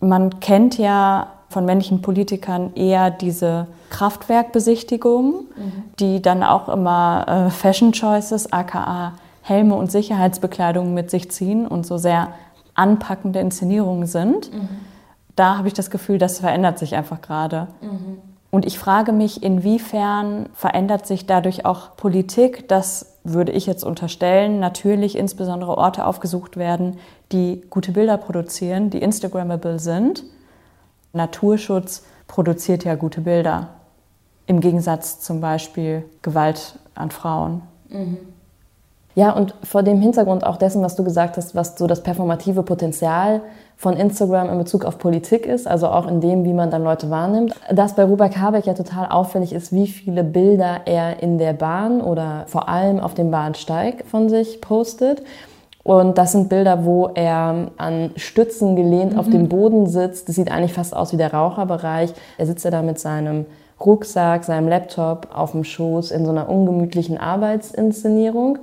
Man 0.00 0.40
kennt 0.40 0.78
ja 0.78 1.28
von 1.48 1.64
männlichen 1.64 2.02
Politikern 2.02 2.74
eher 2.74 3.10
diese 3.10 3.68
Kraftwerkbesichtigungen, 3.90 5.32
mhm. 5.34 5.82
die 5.98 6.22
dann 6.22 6.42
auch 6.42 6.68
immer 6.68 7.26
äh, 7.46 7.50
Fashion 7.50 7.92
Choices, 7.92 8.52
aka 8.52 9.14
Helme 9.42 9.74
und 9.74 9.90
Sicherheitsbekleidungen 9.90 10.94
mit 10.94 11.10
sich 11.10 11.30
ziehen 11.30 11.66
und 11.66 11.84
so 11.84 11.98
sehr 11.98 12.28
anpackende 12.74 13.40
Inszenierungen 13.40 14.06
sind. 14.06 14.52
Mhm. 14.52 14.68
Da 15.36 15.58
habe 15.58 15.68
ich 15.68 15.74
das 15.74 15.90
Gefühl, 15.90 16.18
das 16.18 16.40
verändert 16.40 16.78
sich 16.78 16.94
einfach 16.94 17.20
gerade. 17.20 17.68
Mhm. 17.80 18.18
Und 18.54 18.66
ich 18.66 18.78
frage 18.78 19.12
mich, 19.12 19.42
inwiefern 19.42 20.50
verändert 20.52 21.06
sich 21.06 21.24
dadurch 21.24 21.64
auch 21.64 21.96
Politik, 21.96 22.68
dass, 22.68 23.18
würde 23.24 23.50
ich 23.50 23.64
jetzt 23.64 23.82
unterstellen, 23.82 24.60
natürlich 24.60 25.16
insbesondere 25.16 25.78
Orte 25.78 26.04
aufgesucht 26.04 26.58
werden, 26.58 26.98
die 27.32 27.62
gute 27.70 27.92
Bilder 27.92 28.18
produzieren, 28.18 28.90
die 28.90 29.00
Instagrammable 29.00 29.78
sind. 29.78 30.24
Naturschutz 31.14 32.04
produziert 32.28 32.84
ja 32.84 32.94
gute 32.94 33.22
Bilder. 33.22 33.70
Im 34.46 34.60
Gegensatz 34.60 35.20
zum 35.20 35.40
Beispiel 35.40 36.04
Gewalt 36.20 36.78
an 36.94 37.10
Frauen. 37.10 37.62
Mhm. 37.88 38.18
Ja, 39.14 39.32
und 39.32 39.54
vor 39.62 39.82
dem 39.82 40.00
Hintergrund 40.00 40.44
auch 40.44 40.56
dessen, 40.56 40.82
was 40.82 40.96
du 40.96 41.04
gesagt 41.04 41.36
hast, 41.36 41.54
was 41.54 41.76
so 41.76 41.86
das 41.86 42.02
performative 42.02 42.62
Potenzial 42.62 43.42
von 43.76 43.96
Instagram 43.96 44.48
in 44.48 44.58
Bezug 44.58 44.84
auf 44.84 44.98
Politik 44.98 45.44
ist, 45.44 45.66
also 45.66 45.88
auch 45.88 46.06
in 46.06 46.20
dem, 46.20 46.44
wie 46.44 46.54
man 46.54 46.70
dann 46.70 46.84
Leute 46.84 47.10
wahrnimmt, 47.10 47.54
dass 47.70 47.94
bei 47.94 48.04
Robert 48.04 48.38
Habeck 48.38 48.66
ja 48.66 48.74
total 48.74 49.08
auffällig 49.08 49.52
ist, 49.52 49.72
wie 49.72 49.86
viele 49.86 50.24
Bilder 50.24 50.82
er 50.86 51.22
in 51.22 51.36
der 51.36 51.52
Bahn 51.52 52.00
oder 52.00 52.44
vor 52.46 52.68
allem 52.68 53.00
auf 53.00 53.14
dem 53.14 53.30
Bahnsteig 53.30 54.04
von 54.06 54.28
sich 54.28 54.60
postet. 54.60 55.22
Und 55.84 56.16
das 56.16 56.32
sind 56.32 56.48
Bilder, 56.48 56.84
wo 56.84 57.08
er 57.08 57.72
an 57.76 58.12
Stützen 58.16 58.76
gelehnt 58.76 59.14
mhm. 59.14 59.18
auf 59.18 59.28
dem 59.28 59.48
Boden 59.48 59.86
sitzt. 59.86 60.28
Das 60.28 60.36
sieht 60.36 60.50
eigentlich 60.50 60.72
fast 60.72 60.94
aus 60.94 61.12
wie 61.12 61.16
der 61.16 61.34
Raucherbereich. 61.34 62.14
Er 62.38 62.46
sitzt 62.46 62.64
ja 62.64 62.70
da 62.70 62.82
mit 62.82 63.00
seinem 63.00 63.46
Rucksack, 63.84 64.44
seinem 64.44 64.68
Laptop 64.68 65.28
auf 65.34 65.52
dem 65.52 65.64
Schoß 65.64 66.12
in 66.12 66.24
so 66.24 66.30
einer 66.30 66.48
ungemütlichen 66.48 67.18
Arbetsinszenierung. 67.18 68.58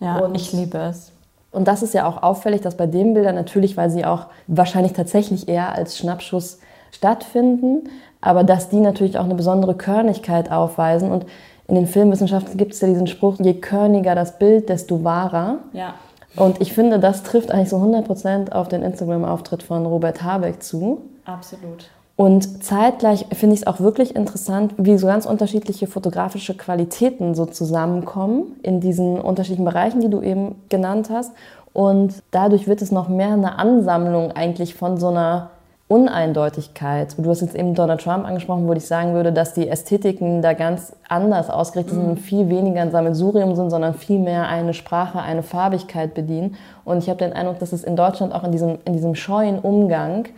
Ja, 0.00 0.18
und 0.18 0.34
ich 0.34 0.52
liebe 0.52 0.78
es. 0.78 1.12
Und 1.52 1.68
das 1.68 1.82
ist 1.82 1.94
ja 1.94 2.06
auch 2.06 2.22
auffällig, 2.22 2.60
dass 2.60 2.76
bei 2.76 2.86
den 2.86 3.14
Bildern 3.14 3.34
natürlich, 3.34 3.76
weil 3.76 3.90
sie 3.90 4.04
auch 4.04 4.26
wahrscheinlich 4.46 4.92
tatsächlich 4.92 5.48
eher 5.48 5.72
als 5.72 5.98
Schnappschuss 5.98 6.58
stattfinden, 6.92 7.88
aber 8.20 8.44
dass 8.44 8.68
die 8.68 8.80
natürlich 8.80 9.18
auch 9.18 9.24
eine 9.24 9.34
besondere 9.34 9.74
Körnigkeit 9.74 10.50
aufweisen. 10.50 11.10
Und 11.10 11.26
in 11.66 11.74
den 11.74 11.86
Filmwissenschaften 11.86 12.56
gibt 12.56 12.74
es 12.74 12.80
ja 12.80 12.88
diesen 12.88 13.06
Spruch, 13.06 13.36
je 13.40 13.54
körniger 13.54 14.14
das 14.14 14.38
Bild, 14.38 14.68
desto 14.68 15.04
wahrer. 15.04 15.58
Ja. 15.72 15.94
Und 16.36 16.60
ich 16.60 16.72
finde, 16.72 16.98
das 17.00 17.22
trifft 17.22 17.50
eigentlich 17.50 17.70
so 17.70 17.78
100% 17.78 18.52
auf 18.52 18.68
den 18.68 18.82
Instagram-Auftritt 18.82 19.62
von 19.62 19.86
Robert 19.86 20.22
Habeck 20.22 20.62
zu. 20.62 21.02
Absolut. 21.24 21.90
Und 22.20 22.62
zeitgleich 22.62 23.24
finde 23.32 23.54
ich 23.54 23.62
es 23.62 23.66
auch 23.66 23.80
wirklich 23.80 24.14
interessant, 24.14 24.74
wie 24.76 24.98
so 24.98 25.06
ganz 25.06 25.24
unterschiedliche 25.24 25.86
fotografische 25.86 26.54
Qualitäten 26.54 27.34
so 27.34 27.46
zusammenkommen 27.46 28.56
in 28.62 28.78
diesen 28.78 29.18
unterschiedlichen 29.18 29.64
Bereichen, 29.64 30.02
die 30.02 30.10
du 30.10 30.20
eben 30.20 30.56
genannt 30.68 31.08
hast. 31.10 31.32
Und 31.72 32.22
dadurch 32.30 32.68
wird 32.68 32.82
es 32.82 32.92
noch 32.92 33.08
mehr 33.08 33.32
eine 33.32 33.58
Ansammlung 33.58 34.32
eigentlich 34.32 34.74
von 34.74 34.98
so 34.98 35.08
einer 35.08 35.48
Uneindeutigkeit. 35.88 37.14
Du 37.16 37.30
hast 37.30 37.40
jetzt 37.40 37.54
eben 37.54 37.74
Donald 37.74 38.02
Trump 38.02 38.26
angesprochen, 38.26 38.68
wo 38.68 38.74
ich 38.74 38.86
sagen 38.86 39.14
würde, 39.14 39.32
dass 39.32 39.54
die 39.54 39.70
Ästhetiken 39.70 40.42
da 40.42 40.52
ganz 40.52 40.94
anders 41.08 41.48
ausgerichtet 41.48 41.94
sind 41.94 42.06
und 42.06 42.20
viel 42.20 42.50
weniger 42.50 42.82
ein 42.82 42.90
Sammelsurium 42.90 43.56
sind, 43.56 43.70
sondern 43.70 43.94
viel 43.94 44.18
mehr 44.18 44.46
eine 44.46 44.74
Sprache, 44.74 45.20
eine 45.20 45.42
Farbigkeit 45.42 46.12
bedienen. 46.12 46.56
Und 46.84 46.98
ich 46.98 47.08
habe 47.08 47.18
den 47.18 47.32
Eindruck, 47.32 47.60
dass 47.60 47.72
es 47.72 47.82
in 47.82 47.96
Deutschland 47.96 48.34
auch 48.34 48.44
in 48.44 48.52
diesem, 48.52 48.76
in 48.84 48.92
diesem 48.92 49.14
scheuen 49.14 49.58
Umgang 49.58 50.28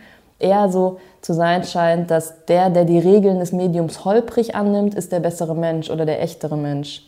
eher 0.43 0.69
so 0.69 0.97
zu 1.21 1.33
sein 1.33 1.63
scheint, 1.63 2.11
dass 2.11 2.45
der, 2.45 2.69
der 2.69 2.85
die 2.85 2.99
Regeln 2.99 3.39
des 3.39 3.51
Mediums 3.51 4.05
holprig 4.05 4.55
annimmt, 4.55 4.93
ist 4.93 5.11
der 5.11 5.19
bessere 5.19 5.55
Mensch 5.55 5.89
oder 5.89 6.05
der 6.05 6.21
echtere 6.21 6.57
Mensch. 6.57 7.03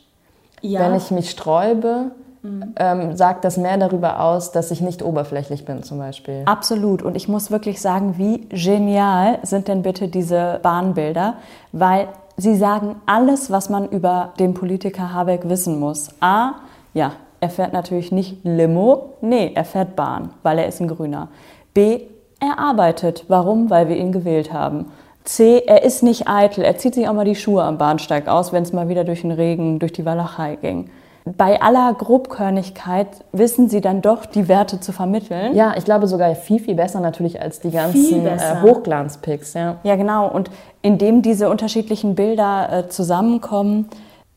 Ja. 0.61 0.79
Wenn 0.79 0.95
ich 0.95 1.11
mich 1.11 1.29
sträube, 1.29 2.11
mhm. 2.41 2.73
ähm, 2.77 3.17
sagt 3.17 3.43
das 3.43 3.57
mehr 3.57 3.77
darüber 3.77 4.21
aus, 4.21 4.51
dass 4.51 4.71
ich 4.71 4.81
nicht 4.81 5.03
oberflächlich 5.03 5.65
bin 5.65 5.83
zum 5.83 5.97
Beispiel. 5.97 6.43
Absolut. 6.45 7.03
Und 7.03 7.15
ich 7.15 7.27
muss 7.27 7.51
wirklich 7.51 7.81
sagen, 7.81 8.15
wie 8.17 8.47
genial 8.49 9.39
sind 9.43 9.67
denn 9.67 9.81
bitte 9.81 10.07
diese 10.07 10.59
Bahnbilder, 10.63 11.35
weil 11.71 12.07
sie 12.37 12.55
sagen 12.55 12.95
alles, 13.05 13.51
was 13.51 13.69
man 13.69 13.89
über 13.89 14.33
den 14.39 14.53
Politiker 14.53 15.13
Habeck 15.13 15.47
wissen 15.49 15.79
muss. 15.79 16.09
A, 16.21 16.53
ja, 16.93 17.11
er 17.39 17.49
fährt 17.49 17.73
natürlich 17.73 18.11
nicht 18.11 18.43
Limo, 18.43 19.13
nee, 19.21 19.51
er 19.53 19.65
fährt 19.65 19.95
Bahn, 19.95 20.31
weil 20.41 20.57
er 20.57 20.67
ist 20.67 20.79
ein 20.79 20.87
Grüner. 20.87 21.27
B, 21.73 22.01
er 22.45 22.59
arbeitet. 22.59 23.25
Warum? 23.27 23.69
Weil 23.69 23.89
wir 23.89 23.97
ihn 23.97 24.11
gewählt 24.11 24.53
haben. 24.53 24.91
C, 25.23 25.63
er 25.65 25.83
ist 25.83 26.03
nicht 26.03 26.27
eitel. 26.27 26.63
Er 26.63 26.77
zieht 26.77 26.93
sich 26.93 27.07
auch 27.07 27.13
mal 27.13 27.25
die 27.25 27.35
Schuhe 27.35 27.63
am 27.63 27.77
Bahnsteig 27.77 28.27
aus, 28.27 28.53
wenn 28.53 28.63
es 28.63 28.73
mal 28.73 28.89
wieder 28.89 29.03
durch 29.03 29.21
den 29.21 29.31
Regen, 29.31 29.79
durch 29.79 29.91
die 29.91 30.05
Walachei 30.05 30.55
ging. 30.55 30.89
Bei 31.25 31.59
aller 31.59 31.91
Grobkörnigkeit 31.95 33.07
wissen 33.31 33.67
sie 33.67 33.81
dann 33.81 34.03
doch, 34.03 34.27
die 34.27 34.47
Werte 34.47 34.79
zu 34.79 34.91
vermitteln. 34.91 35.55
Ja, 35.55 35.73
ich 35.75 35.83
glaube 35.83 36.05
sogar 36.05 36.35
viel, 36.35 36.59
viel 36.59 36.75
besser 36.75 36.99
natürlich 36.99 37.41
als 37.41 37.59
die 37.59 37.71
ganzen 37.71 38.27
äh, 38.27 38.61
Hochglanzpics. 38.61 39.55
Ja. 39.55 39.77
ja, 39.81 39.95
genau. 39.95 40.29
Und 40.29 40.51
indem 40.83 41.23
diese 41.23 41.49
unterschiedlichen 41.49 42.13
Bilder 42.13 42.69
äh, 42.71 42.89
zusammenkommen, 42.89 43.89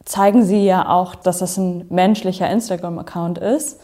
zeigen 0.06 0.42
sie 0.42 0.64
ja 0.64 0.88
auch, 0.88 1.14
dass 1.14 1.40
das 1.40 1.58
ein 1.58 1.84
menschlicher 1.90 2.48
Instagram-Account 2.48 3.36
ist 3.36 3.78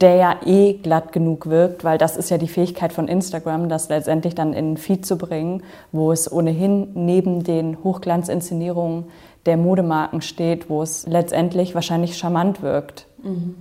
der 0.00 0.14
ja 0.14 0.36
eh 0.44 0.74
glatt 0.74 1.12
genug 1.12 1.46
wirkt, 1.46 1.82
weil 1.82 1.98
das 1.98 2.16
ist 2.16 2.30
ja 2.30 2.38
die 2.38 2.48
Fähigkeit 2.48 2.92
von 2.92 3.08
Instagram, 3.08 3.68
das 3.68 3.88
letztendlich 3.88 4.34
dann 4.34 4.52
in 4.52 4.66
einen 4.66 4.76
Feed 4.76 5.04
zu 5.04 5.18
bringen, 5.18 5.62
wo 5.90 6.12
es 6.12 6.30
ohnehin 6.30 6.90
neben 6.94 7.42
den 7.42 7.82
Hochglanzinszenierungen 7.82 9.04
der 9.46 9.56
Modemarken 9.56 10.20
steht, 10.20 10.70
wo 10.70 10.82
es 10.82 11.06
letztendlich 11.06 11.74
wahrscheinlich 11.74 12.16
charmant 12.16 12.62
wirkt. 12.62 13.06
Mhm. 13.22 13.56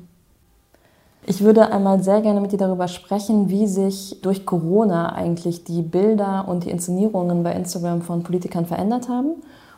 Ich 1.30 1.42
würde 1.42 1.74
einmal 1.74 2.02
sehr 2.04 2.22
gerne 2.22 2.40
mit 2.40 2.54
dir 2.54 2.58
darüber 2.58 2.88
sprechen, 2.88 3.50
wie 3.50 3.68
sich 3.68 4.20
durch 4.22 4.46
Corona 4.46 5.12
eigentlich 5.12 5.66
die 5.66 5.82
Bilder 5.82 6.46
und 6.48 6.64
die 6.64 6.70
Inszenierungen 6.70 7.44
bei 7.44 7.52
Instagram 7.52 8.02
von 8.02 8.24
Politikern 8.24 8.66
verändert 8.66 9.10
haben. 9.10 9.32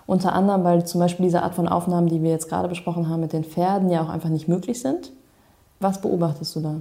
Unter 0.05 0.33
anderem, 0.33 0.63
weil 0.63 0.85
zum 0.85 0.99
Beispiel 0.99 1.25
diese 1.25 1.41
Art 1.41 1.55
von 1.55 1.67
Aufnahmen, 1.67 2.07
die 2.07 2.21
wir 2.21 2.29
jetzt 2.29 2.49
gerade 2.49 2.67
besprochen 2.67 3.09
haben 3.09 3.21
mit 3.21 3.33
den 3.33 3.43
Pferden, 3.43 3.89
ja 3.89 4.03
auch 4.03 4.09
einfach 4.09 4.29
nicht 4.29 4.47
möglich 4.47 4.79
sind. 4.81 5.11
Was 5.79 6.01
beobachtest 6.01 6.55
du 6.55 6.59
da? 6.61 6.75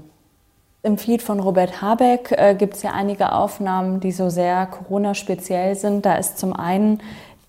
Im 0.82 0.96
Feed 0.96 1.22
von 1.22 1.40
Robert 1.40 1.82
Habeck 1.82 2.32
äh, 2.32 2.54
gibt 2.54 2.74
es 2.74 2.82
ja 2.82 2.92
einige 2.92 3.32
Aufnahmen, 3.32 4.00
die 4.00 4.12
so 4.12 4.28
sehr 4.28 4.66
Corona-speziell 4.66 5.74
sind. 5.74 6.06
Da 6.06 6.14
ist 6.14 6.38
zum 6.38 6.52
einen 6.52 7.00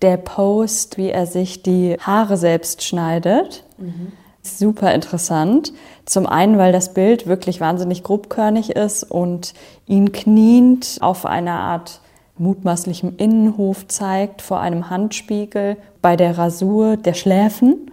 der 0.02 0.16
Post, 0.16 0.98
wie 0.98 1.10
er 1.10 1.26
sich 1.26 1.62
die 1.62 1.96
Haare 2.00 2.36
selbst 2.36 2.82
schneidet. 2.82 3.64
Mhm. 3.78 4.12
Super 4.42 4.94
interessant. 4.94 5.72
Zum 6.06 6.26
einen, 6.26 6.58
weil 6.58 6.72
das 6.72 6.94
Bild 6.94 7.26
wirklich 7.26 7.60
wahnsinnig 7.60 8.02
grobkörnig 8.02 8.70
ist 8.70 9.04
und 9.04 9.54
ihn 9.86 10.12
kniend 10.12 10.98
auf 11.00 11.26
einer 11.26 11.60
Art 11.60 12.00
mutmaßlichem 12.38 13.16
Innenhof 13.18 13.86
zeigt 13.86 14.40
vor 14.40 14.60
einem 14.60 14.88
Handspiegel 14.88 15.76
bei 16.00 16.16
der 16.16 16.38
Rasur 16.38 16.96
der 16.96 17.14
Schläfen. 17.14 17.89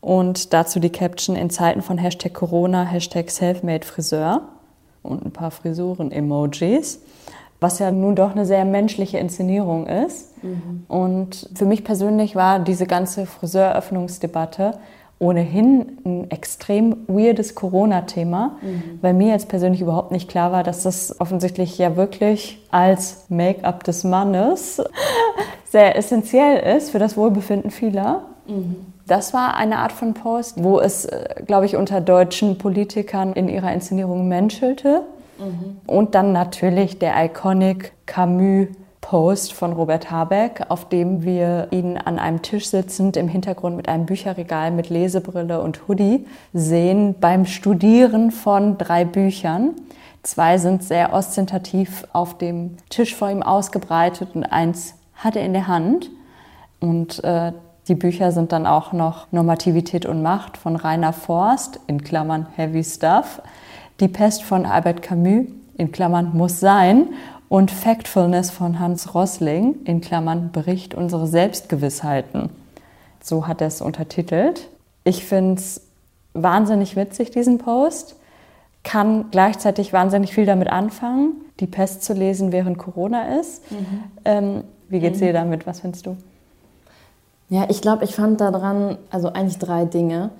Und 0.00 0.52
dazu 0.52 0.80
die 0.80 0.90
Caption 0.90 1.36
in 1.36 1.50
Zeiten 1.50 1.82
von 1.82 1.98
Hashtag 1.98 2.32
Corona, 2.32 2.84
Hashtag 2.84 3.30
Selfmade 3.30 3.86
Friseur 3.86 4.42
und 5.02 5.24
ein 5.24 5.30
paar 5.30 5.50
Frisuren-Emojis, 5.50 7.00
was 7.60 7.78
ja 7.78 7.90
nun 7.90 8.16
doch 8.16 8.30
eine 8.30 8.46
sehr 8.46 8.64
menschliche 8.64 9.18
Inszenierung 9.18 9.86
ist. 9.86 10.42
Mhm. 10.42 10.84
Und 10.88 11.50
für 11.54 11.66
mich 11.66 11.84
persönlich 11.84 12.34
war 12.34 12.60
diese 12.60 12.86
ganze 12.86 13.26
Friseuröffnungsdebatte 13.26 14.78
ohnehin 15.18 15.98
ein 16.06 16.30
extrem 16.30 17.06
weirdes 17.06 17.54
Corona-Thema, 17.54 18.56
mhm. 18.62 18.98
weil 19.02 19.12
mir 19.12 19.28
jetzt 19.28 19.50
persönlich 19.50 19.82
überhaupt 19.82 20.12
nicht 20.12 20.30
klar 20.30 20.50
war, 20.50 20.64
dass 20.64 20.82
das 20.82 21.20
offensichtlich 21.20 21.76
ja 21.76 21.94
wirklich 21.94 22.66
als 22.70 23.26
Make-up 23.28 23.84
des 23.84 24.02
Mannes 24.02 24.82
sehr 25.66 25.96
essentiell 25.96 26.76
ist 26.76 26.90
für 26.90 26.98
das 26.98 27.18
Wohlbefinden 27.18 27.70
vieler. 27.70 28.22
Mhm. 28.46 28.89
Das 29.10 29.34
war 29.34 29.56
eine 29.56 29.78
Art 29.78 29.90
von 29.90 30.14
Post, 30.14 30.62
wo 30.62 30.78
es, 30.78 31.04
äh, 31.04 31.42
glaube 31.44 31.66
ich, 31.66 31.74
unter 31.74 32.00
deutschen 32.00 32.58
Politikern 32.58 33.32
in 33.32 33.48
ihrer 33.48 33.72
Inszenierung 33.72 34.28
menschelte. 34.28 35.02
Mhm. 35.36 35.80
Und 35.84 36.14
dann 36.14 36.30
natürlich 36.30 37.00
der 37.00 37.24
iconic 37.24 37.92
Camus 38.06 38.68
Post 39.00 39.54
von 39.54 39.72
Robert 39.72 40.12
Habeck, 40.12 40.66
auf 40.68 40.88
dem 40.88 41.24
wir 41.24 41.66
ihn 41.72 41.96
an 41.96 42.20
einem 42.20 42.42
Tisch 42.42 42.68
sitzend 42.68 43.16
im 43.16 43.26
Hintergrund 43.26 43.76
mit 43.76 43.88
einem 43.88 44.06
Bücherregal 44.06 44.70
mit 44.70 44.90
Lesebrille 44.90 45.60
und 45.60 45.88
Hoodie 45.88 46.26
sehen 46.52 47.16
beim 47.18 47.46
Studieren 47.46 48.30
von 48.30 48.78
drei 48.78 49.04
Büchern. 49.04 49.70
Zwei 50.22 50.56
sind 50.58 50.84
sehr 50.84 51.12
ostentativ 51.12 52.06
auf 52.12 52.38
dem 52.38 52.76
Tisch 52.90 53.16
vor 53.16 53.28
ihm 53.28 53.42
ausgebreitet 53.42 54.28
und 54.34 54.44
eins 54.44 54.94
hat 55.16 55.34
er 55.34 55.44
in 55.44 55.54
der 55.54 55.66
Hand. 55.66 56.10
Und 56.78 57.24
äh, 57.24 57.52
die 57.88 57.94
Bücher 57.94 58.32
sind 58.32 58.52
dann 58.52 58.66
auch 58.66 58.92
noch 58.92 59.32
Normativität 59.32 60.06
und 60.06 60.22
Macht 60.22 60.56
von 60.56 60.76
Rainer 60.76 61.12
Forst, 61.12 61.80
in 61.86 62.02
Klammern 62.02 62.46
Heavy 62.56 62.84
Stuff, 62.84 63.42
Die 64.00 64.08
Pest 64.08 64.42
von 64.42 64.66
Albert 64.66 65.02
Camus, 65.02 65.46
in 65.76 65.92
Klammern 65.92 66.30
Muss 66.34 66.60
sein, 66.60 67.08
und 67.48 67.72
Factfulness 67.72 68.50
von 68.50 68.78
Hans 68.78 69.14
Rossling, 69.14 69.82
in 69.84 70.00
Klammern 70.00 70.52
Bericht 70.52 70.94
unsere 70.94 71.26
Selbstgewissheiten. 71.26 72.50
So 73.20 73.48
hat 73.48 73.60
er 73.60 73.66
es 73.66 73.82
untertitelt. 73.82 74.68
Ich 75.02 75.24
finde 75.24 75.54
es 75.54 75.82
wahnsinnig 76.32 76.94
witzig, 76.96 77.32
diesen 77.32 77.58
Post. 77.58 78.16
Kann 78.84 79.30
gleichzeitig 79.30 79.92
wahnsinnig 79.92 80.32
viel 80.32 80.46
damit 80.46 80.70
anfangen, 80.70 81.32
die 81.58 81.66
Pest 81.66 82.04
zu 82.04 82.14
lesen, 82.14 82.52
während 82.52 82.78
Corona 82.78 83.38
ist. 83.40 83.70
Mhm. 83.70 84.04
Ähm, 84.24 84.64
wie 84.88 85.00
geht's 85.00 85.20
mhm. 85.20 85.24
dir 85.24 85.32
damit? 85.32 85.66
Was 85.66 85.80
findest 85.80 86.06
du? 86.06 86.16
Ja, 87.50 87.66
ich 87.68 87.82
glaube, 87.82 88.04
ich 88.04 88.14
fand 88.14 88.40
daran 88.40 88.96
also 89.10 89.32
eigentlich 89.32 89.58
drei 89.58 89.84
Dinge. 89.84 90.30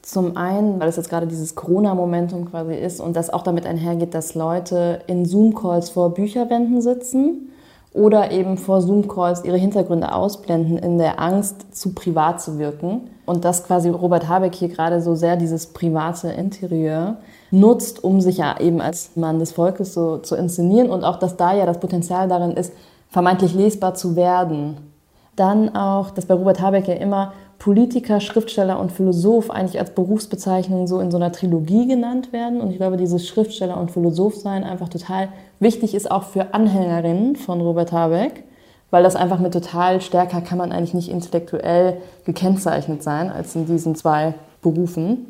Zum 0.00 0.38
einen, 0.38 0.80
weil 0.80 0.88
es 0.88 0.96
jetzt 0.96 1.10
gerade 1.10 1.26
dieses 1.26 1.54
Corona-Momentum 1.54 2.50
quasi 2.50 2.74
ist 2.74 3.00
und 3.00 3.16
das 3.16 3.28
auch 3.30 3.42
damit 3.42 3.66
einhergeht, 3.66 4.14
dass 4.14 4.34
Leute 4.34 5.00
in 5.06 5.26
Zoom-Calls 5.26 5.90
vor 5.90 6.14
Bücherwänden 6.14 6.80
sitzen 6.80 7.50
oder 7.92 8.30
eben 8.30 8.56
vor 8.56 8.80
Zoom-Calls 8.80 9.44
ihre 9.44 9.58
Hintergründe 9.58 10.14
ausblenden 10.14 10.78
in 10.78 10.96
der 10.96 11.20
Angst, 11.20 11.76
zu 11.76 11.92
privat 11.92 12.40
zu 12.40 12.58
wirken. 12.58 13.10
Und 13.26 13.44
dass 13.44 13.64
quasi 13.64 13.90
Robert 13.90 14.28
Habeck 14.28 14.54
hier 14.54 14.68
gerade 14.68 15.02
so 15.02 15.14
sehr 15.14 15.36
dieses 15.36 15.66
private 15.66 16.28
Interieur 16.28 17.18
nutzt, 17.50 18.02
um 18.02 18.22
sich 18.22 18.38
ja 18.38 18.58
eben 18.58 18.80
als 18.80 19.16
Mann 19.16 19.38
des 19.38 19.52
Volkes 19.52 19.92
so 19.92 20.16
zu 20.16 20.34
inszenieren 20.34 20.90
und 20.90 21.04
auch, 21.04 21.18
dass 21.18 21.36
da 21.36 21.54
ja 21.54 21.66
das 21.66 21.78
Potenzial 21.78 22.26
darin 22.26 22.52
ist, 22.52 22.72
vermeintlich 23.10 23.54
lesbar 23.54 23.94
zu 23.94 24.16
werden 24.16 24.93
dann 25.36 25.74
auch, 25.74 26.10
dass 26.10 26.26
bei 26.26 26.34
Robert 26.34 26.60
Habeck 26.60 26.88
ja 26.88 26.94
immer 26.94 27.32
Politiker, 27.58 28.20
Schriftsteller 28.20 28.78
und 28.78 28.92
Philosoph 28.92 29.50
eigentlich 29.50 29.78
als 29.80 29.94
Berufsbezeichnung 29.94 30.86
so 30.86 31.00
in 31.00 31.10
so 31.10 31.16
einer 31.16 31.32
Trilogie 31.32 31.86
genannt 31.86 32.32
werden. 32.32 32.60
Und 32.60 32.70
ich 32.70 32.76
glaube, 32.76 32.96
dieses 32.96 33.26
Schriftsteller- 33.26 33.80
und 33.80 33.90
Philosophsein 33.90 34.64
einfach 34.64 34.88
total 34.88 35.28
wichtig 35.60 35.94
ist 35.94 36.10
auch 36.10 36.24
für 36.24 36.52
Anhängerinnen 36.52 37.36
von 37.36 37.60
Robert 37.60 37.92
Habeck, 37.92 38.44
weil 38.90 39.02
das 39.02 39.16
einfach 39.16 39.38
mit 39.38 39.52
total 39.52 40.00
stärker 40.00 40.40
kann 40.40 40.58
man 40.58 40.72
eigentlich 40.72 40.94
nicht 40.94 41.10
intellektuell 41.10 41.98
gekennzeichnet 42.24 43.02
sein 43.02 43.30
als 43.30 43.54
in 43.56 43.66
diesen 43.66 43.94
zwei 43.94 44.34
Berufen. 44.60 45.26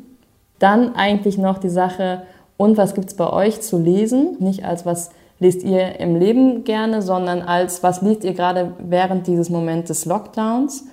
Dann 0.59 0.95
eigentlich 0.95 1.37
noch 1.37 1.57
die 1.57 1.69
Sache, 1.69 2.23
und 2.57 2.77
was 2.77 2.93
gibt 2.93 3.09
es 3.09 3.15
bei 3.15 3.29
euch 3.31 3.61
zu 3.61 3.77
lesen? 3.77 4.37
Nicht 4.39 4.63
als 4.63 4.85
was 4.85 5.11
lest 5.39 5.63
ihr 5.63 5.99
im 5.99 6.15
Leben 6.15 6.63
gerne, 6.63 7.01
sondern 7.01 7.41
als 7.41 7.83
was 7.83 8.01
liest 8.01 8.23
ihr 8.23 8.33
gerade 8.33 8.73
während 8.79 9.27
dieses 9.27 9.49
Moments 9.49 9.87
des 9.89 10.05
Lockdowns. 10.05 10.85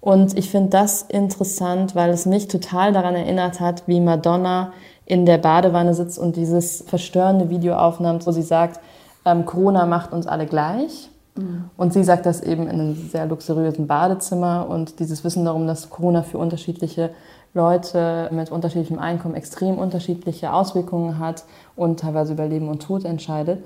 Und 0.00 0.36
ich 0.36 0.50
finde 0.50 0.70
das 0.70 1.02
interessant, 1.02 1.94
weil 1.94 2.10
es 2.10 2.26
mich 2.26 2.48
total 2.48 2.92
daran 2.92 3.14
erinnert 3.14 3.60
hat, 3.60 3.84
wie 3.86 4.00
Madonna 4.00 4.72
in 5.04 5.24
der 5.24 5.38
Badewanne 5.38 5.94
sitzt 5.94 6.18
und 6.18 6.36
dieses 6.36 6.84
verstörende 6.86 7.48
Video 7.48 7.74
aufnimmt, 7.76 8.26
wo 8.26 8.32
sie 8.32 8.42
sagt, 8.42 8.80
ähm, 9.24 9.44
Corona 9.46 9.86
macht 9.86 10.12
uns 10.12 10.26
alle 10.26 10.46
gleich. 10.46 11.10
Mhm. 11.36 11.70
Und 11.76 11.92
sie 11.92 12.04
sagt 12.04 12.26
das 12.26 12.40
eben 12.42 12.64
in 12.64 12.80
einem 12.80 12.94
sehr 12.94 13.26
luxuriösen 13.26 13.86
Badezimmer 13.86 14.66
und 14.68 14.98
dieses 15.00 15.24
Wissen 15.24 15.44
darum, 15.44 15.66
dass 15.66 15.90
Corona 15.90 16.22
für 16.22 16.38
unterschiedliche 16.38 17.10
Leute 17.56 18.28
mit 18.32 18.52
unterschiedlichem 18.52 18.98
Einkommen 18.98 19.34
extrem 19.34 19.78
unterschiedliche 19.78 20.52
Auswirkungen 20.52 21.18
hat 21.18 21.44
und 21.74 22.00
teilweise 22.00 22.34
über 22.34 22.46
Leben 22.46 22.68
und 22.68 22.82
Tod 22.82 23.04
entscheidet, 23.04 23.64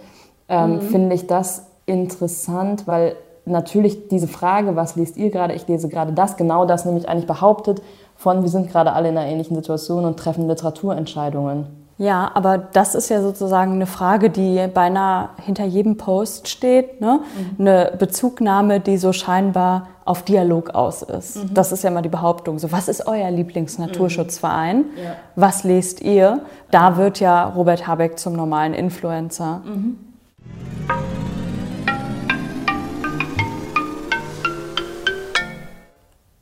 ähm, 0.49 0.77
mhm. 0.77 0.81
finde 0.81 1.15
ich 1.17 1.27
das 1.27 1.67
interessant, 1.87 2.87
weil 2.87 3.17
natürlich 3.45 4.09
diese 4.09 4.29
Frage, 4.29 4.77
was 4.77 4.95
liest 4.95 5.17
ihr 5.17 5.31
gerade, 5.31 5.55
ich 5.55 5.67
lese 5.67 5.89
gerade 5.89 6.13
das, 6.13 6.37
genau 6.37 6.67
das 6.67 6.85
nämlich 6.85 7.09
eigentlich 7.09 7.27
behauptet 7.27 7.83
von, 8.17 8.43
wir 8.43 8.49
sind 8.49 8.71
gerade 8.71 8.93
alle 8.93 9.09
in 9.09 9.19
einer 9.19 9.27
ähnlichen 9.27 9.57
Situation 9.57 10.05
und 10.05 10.19
treffen 10.19 10.47
Literaturentscheidungen. 10.47 11.67
Ja, 12.01 12.31
aber 12.33 12.57
das 12.57 12.95
ist 12.95 13.11
ja 13.11 13.21
sozusagen 13.21 13.75
eine 13.75 13.85
Frage, 13.85 14.31
die 14.31 14.67
beinahe 14.73 15.29
hinter 15.37 15.67
jedem 15.67 15.99
Post 15.99 16.49
steht. 16.49 16.99
Ne? 17.03 17.21
Mhm. 17.37 17.67
Eine 17.69 17.93
Bezugnahme, 17.99 18.81
die 18.81 18.97
so 18.97 19.13
scheinbar 19.13 19.89
auf 20.07 20.23
Dialog 20.23 20.71
aus 20.71 21.03
ist. 21.03 21.37
Mhm. 21.37 21.53
Das 21.53 21.73
ist 21.73 21.85
ja 21.85 21.91
immer 21.91 22.01
die 22.01 22.09
Behauptung. 22.09 22.59
So, 22.59 22.73
was 22.73 22.89
ist 22.89 23.07
euer 23.07 23.31
Lieblingsnaturschutzverein? 23.31 24.79
Mhm. 24.79 24.85
Ja. 24.97 25.17
Was 25.37 25.63
lest 25.63 26.01
ihr? 26.01 26.41
Da 26.71 26.97
wird 26.97 27.21
ja 27.21 27.45
Robert 27.45 27.87
Habeck 27.87 28.19
zum 28.19 28.33
normalen 28.33 28.73
Influencer. 28.73 29.61
Mhm. 29.67 29.99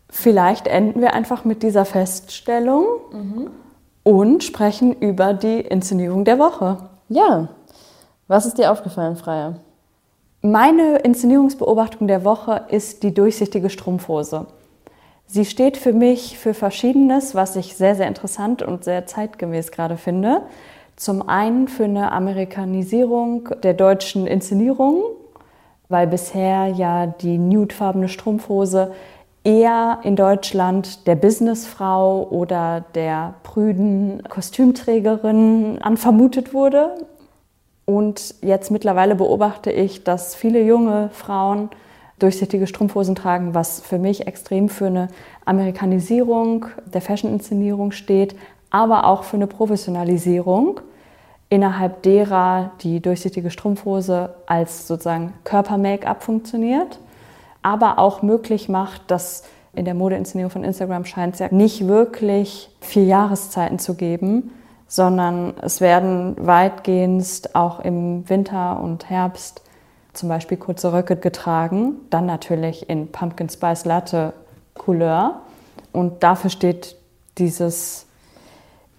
Vielleicht 0.08 0.68
enden 0.68 1.00
wir 1.00 1.14
einfach 1.14 1.44
mit 1.44 1.64
dieser 1.64 1.84
Feststellung. 1.84 2.84
Und 4.08 4.42
sprechen 4.42 4.94
über 4.94 5.34
die 5.34 5.60
Inszenierung 5.60 6.24
der 6.24 6.38
Woche. 6.38 6.78
Ja, 7.10 7.48
was 8.26 8.46
ist 8.46 8.56
dir 8.56 8.72
aufgefallen, 8.72 9.16
Freier? 9.16 9.56
Meine 10.40 11.00
Inszenierungsbeobachtung 11.00 12.08
der 12.08 12.24
Woche 12.24 12.62
ist 12.70 13.02
die 13.02 13.12
durchsichtige 13.12 13.68
Strumpfhose. 13.68 14.46
Sie 15.26 15.44
steht 15.44 15.76
für 15.76 15.92
mich 15.92 16.38
für 16.38 16.54
Verschiedenes, 16.54 17.34
was 17.34 17.54
ich 17.54 17.76
sehr, 17.76 17.96
sehr 17.96 18.08
interessant 18.08 18.62
und 18.62 18.82
sehr 18.82 19.04
zeitgemäß 19.04 19.72
gerade 19.72 19.98
finde. 19.98 20.40
Zum 20.96 21.28
einen 21.28 21.68
für 21.68 21.84
eine 21.84 22.10
Amerikanisierung 22.10 23.50
der 23.62 23.74
deutschen 23.74 24.26
Inszenierung, 24.26 25.02
weil 25.90 26.06
bisher 26.06 26.68
ja 26.68 27.08
die 27.08 27.36
nudefarbene 27.36 28.08
Strumpfhose 28.08 28.90
eher 29.44 30.00
in 30.02 30.16
Deutschland 30.16 31.06
der 31.06 31.16
Businessfrau 31.16 32.28
oder 32.28 32.84
der 32.94 33.34
prüden 33.42 34.22
Kostümträgerin 34.28 35.78
anvermutet 35.80 36.52
wurde. 36.52 36.94
Und 37.84 38.34
jetzt 38.42 38.70
mittlerweile 38.70 39.14
beobachte 39.14 39.72
ich, 39.72 40.04
dass 40.04 40.34
viele 40.34 40.62
junge 40.62 41.08
Frauen 41.12 41.70
durchsichtige 42.18 42.66
Strumpfhosen 42.66 43.14
tragen, 43.14 43.54
was 43.54 43.80
für 43.80 43.98
mich 43.98 44.26
extrem 44.26 44.68
für 44.68 44.86
eine 44.86 45.08
Amerikanisierung 45.44 46.66
der 46.92 47.00
Fashion-Inszenierung 47.00 47.92
steht, 47.92 48.34
aber 48.70 49.06
auch 49.06 49.22
für 49.22 49.36
eine 49.36 49.46
Professionalisierung, 49.46 50.80
innerhalb 51.48 52.02
derer 52.02 52.72
die 52.82 53.00
durchsichtige 53.00 53.50
Strumpfhose 53.50 54.34
als 54.46 54.86
sozusagen 54.86 55.32
Körper-Make-up 55.44 56.22
funktioniert 56.22 56.98
aber 57.62 57.98
auch 57.98 58.22
möglich 58.22 58.68
macht, 58.68 59.10
dass 59.10 59.44
in 59.74 59.84
der 59.84 59.94
Modeinszenierung 59.94 60.50
von 60.50 60.64
Instagram 60.64 61.04
scheint 61.04 61.34
es 61.34 61.40
ja 61.40 61.48
nicht 61.50 61.86
wirklich 61.86 62.70
vier 62.80 63.04
Jahreszeiten 63.04 63.78
zu 63.78 63.94
geben, 63.94 64.50
sondern 64.86 65.54
es 65.60 65.80
werden 65.80 66.34
weitgehend 66.38 67.50
auch 67.54 67.80
im 67.80 68.28
Winter 68.28 68.80
und 68.80 69.08
Herbst 69.10 69.62
zum 70.14 70.28
Beispiel 70.28 70.56
kurze 70.56 70.92
Röcke 70.92 71.16
getragen, 71.16 71.94
dann 72.10 72.26
natürlich 72.26 72.88
in 72.88 73.12
Pumpkin 73.12 73.48
Spice 73.48 73.84
Latte 73.84 74.32
Couleur. 74.74 75.42
Und 75.92 76.22
dafür 76.22 76.50
steht 76.50 76.96
dieses 77.38 78.06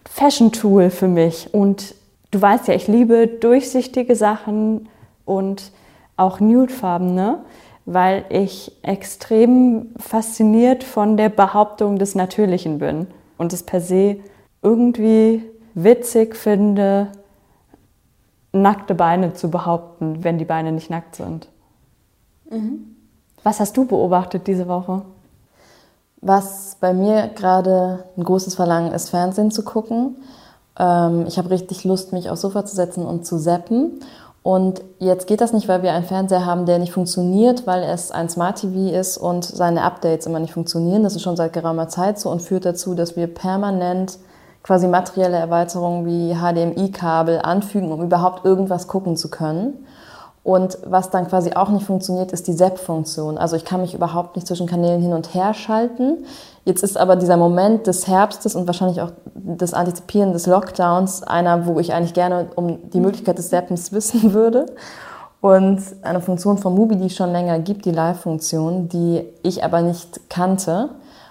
Fashion 0.05 0.51
Tool 0.51 0.89
für 0.89 1.07
mich. 1.07 1.53
Und 1.53 1.93
du 2.31 2.41
weißt 2.41 2.67
ja, 2.67 2.73
ich 2.73 2.87
liebe 2.87 3.27
durchsichtige 3.27 4.15
Sachen 4.15 4.87
und 5.25 5.71
auch 6.15 6.39
nudefarbene 6.39 7.39
weil 7.85 8.25
ich 8.29 8.71
extrem 8.81 9.93
fasziniert 9.97 10.83
von 10.83 11.17
der 11.17 11.29
Behauptung 11.29 11.97
des 11.97 12.15
Natürlichen 12.15 12.79
bin 12.79 13.07
und 13.37 13.53
es 13.53 13.63
per 13.63 13.81
se 13.81 14.17
irgendwie 14.61 15.43
witzig 15.73 16.35
finde, 16.35 17.07
nackte 18.51 18.95
Beine 18.95 19.33
zu 19.33 19.49
behaupten, 19.49 20.23
wenn 20.23 20.37
die 20.37 20.45
Beine 20.45 20.71
nicht 20.71 20.89
nackt 20.89 21.15
sind. 21.15 21.47
Mhm. 22.49 22.95
Was 23.43 23.59
hast 23.59 23.77
du 23.77 23.85
beobachtet 23.85 24.47
diese 24.47 24.67
Woche? 24.67 25.03
Was 26.21 26.77
bei 26.79 26.93
mir 26.93 27.29
gerade 27.35 28.05
ein 28.17 28.23
großes 28.23 28.55
Verlangen 28.55 28.91
ist, 28.91 29.09
Fernsehen 29.09 29.51
zu 29.51 29.63
gucken. 29.63 30.17
Ähm, 30.77 31.25
ich 31.27 31.37
habe 31.37 31.49
richtig 31.49 31.85
Lust, 31.85 32.11
mich 32.11 32.29
aufs 32.29 32.41
Sofa 32.41 32.65
zu 32.65 32.75
setzen 32.75 33.05
und 33.05 33.25
zu 33.25 33.37
zappen. 33.39 34.01
Und 34.41 34.81
jetzt 34.99 35.27
geht 35.27 35.41
das 35.41 35.53
nicht, 35.53 35.67
weil 35.67 35.83
wir 35.83 35.91
einen 35.91 36.05
Fernseher 36.05 36.45
haben, 36.45 36.65
der 36.65 36.79
nicht 36.79 36.93
funktioniert, 36.93 37.67
weil 37.67 37.83
es 37.83 38.11
ein 38.11 38.29
Smart 38.29 38.61
TV 38.61 38.97
ist 38.97 39.17
und 39.17 39.43
seine 39.43 39.83
Updates 39.83 40.25
immer 40.25 40.39
nicht 40.39 40.53
funktionieren. 40.53 41.03
Das 41.03 41.15
ist 41.15 41.23
schon 41.23 41.35
seit 41.35 41.53
geraumer 41.53 41.89
Zeit 41.89 42.19
so 42.19 42.29
und 42.29 42.41
führt 42.41 42.65
dazu, 42.65 42.95
dass 42.95 43.15
wir 43.15 43.27
permanent 43.27 44.17
quasi 44.63 44.87
materielle 44.87 45.37
Erweiterungen 45.37 46.05
wie 46.05 46.35
HDMI-Kabel 46.35 47.39
anfügen, 47.39 47.91
um 47.91 48.01
überhaupt 48.01 48.45
irgendwas 48.45 48.87
gucken 48.87 49.17
zu 49.17 49.29
können. 49.29 49.85
Und 50.43 50.77
was 50.85 51.09
dann 51.09 51.27
quasi 51.27 51.53
auch 51.53 51.69
nicht 51.69 51.85
funktioniert, 51.85 52.31
ist 52.31 52.47
die 52.47 52.55
ZEP-Funktion. 52.55 53.37
Also 53.37 53.55
ich 53.55 53.65
kann 53.65 53.81
mich 53.81 53.93
überhaupt 53.93 54.35
nicht 54.35 54.47
zwischen 54.47 54.67
Kanälen 54.67 55.01
hin 55.01 55.13
und 55.13 55.33
her 55.33 55.53
schalten. 55.53 56.25
Jetzt 56.65 56.81
ist 56.83 56.97
aber 56.97 57.15
dieser 57.15 57.37
Moment 57.37 57.87
des 57.87 58.07
Herbstes 58.07 58.55
und 58.55 58.65
wahrscheinlich 58.65 59.01
auch 59.01 59.11
des 59.35 59.73
Antizipieren 59.73 60.33
des 60.33 60.45
Lockdowns 60.45 61.23
einer, 61.23 61.65
wo 61.65 61.79
ich 61.79 61.93
eigentlich 61.93 62.13
gerne 62.13 62.47
um 62.55 62.89
die 62.91 62.99
Möglichkeit 62.99 63.37
des 63.37 63.49
Zappens 63.49 63.91
wissen 63.91 64.33
würde. 64.33 64.67
Und 65.41 65.81
eine 66.01 66.19
Funktion 66.19 66.57
von 66.57 66.75
Mubi, 66.75 66.97
die 66.97 67.05
es 67.07 67.15
schon 67.15 67.31
länger 67.31 67.59
gibt, 67.59 67.85
die 67.85 67.91
Live-Funktion, 67.91 68.89
die 68.89 69.23
ich 69.41 69.63
aber 69.63 69.81
nicht 69.81 70.29
kannte. 70.29 70.89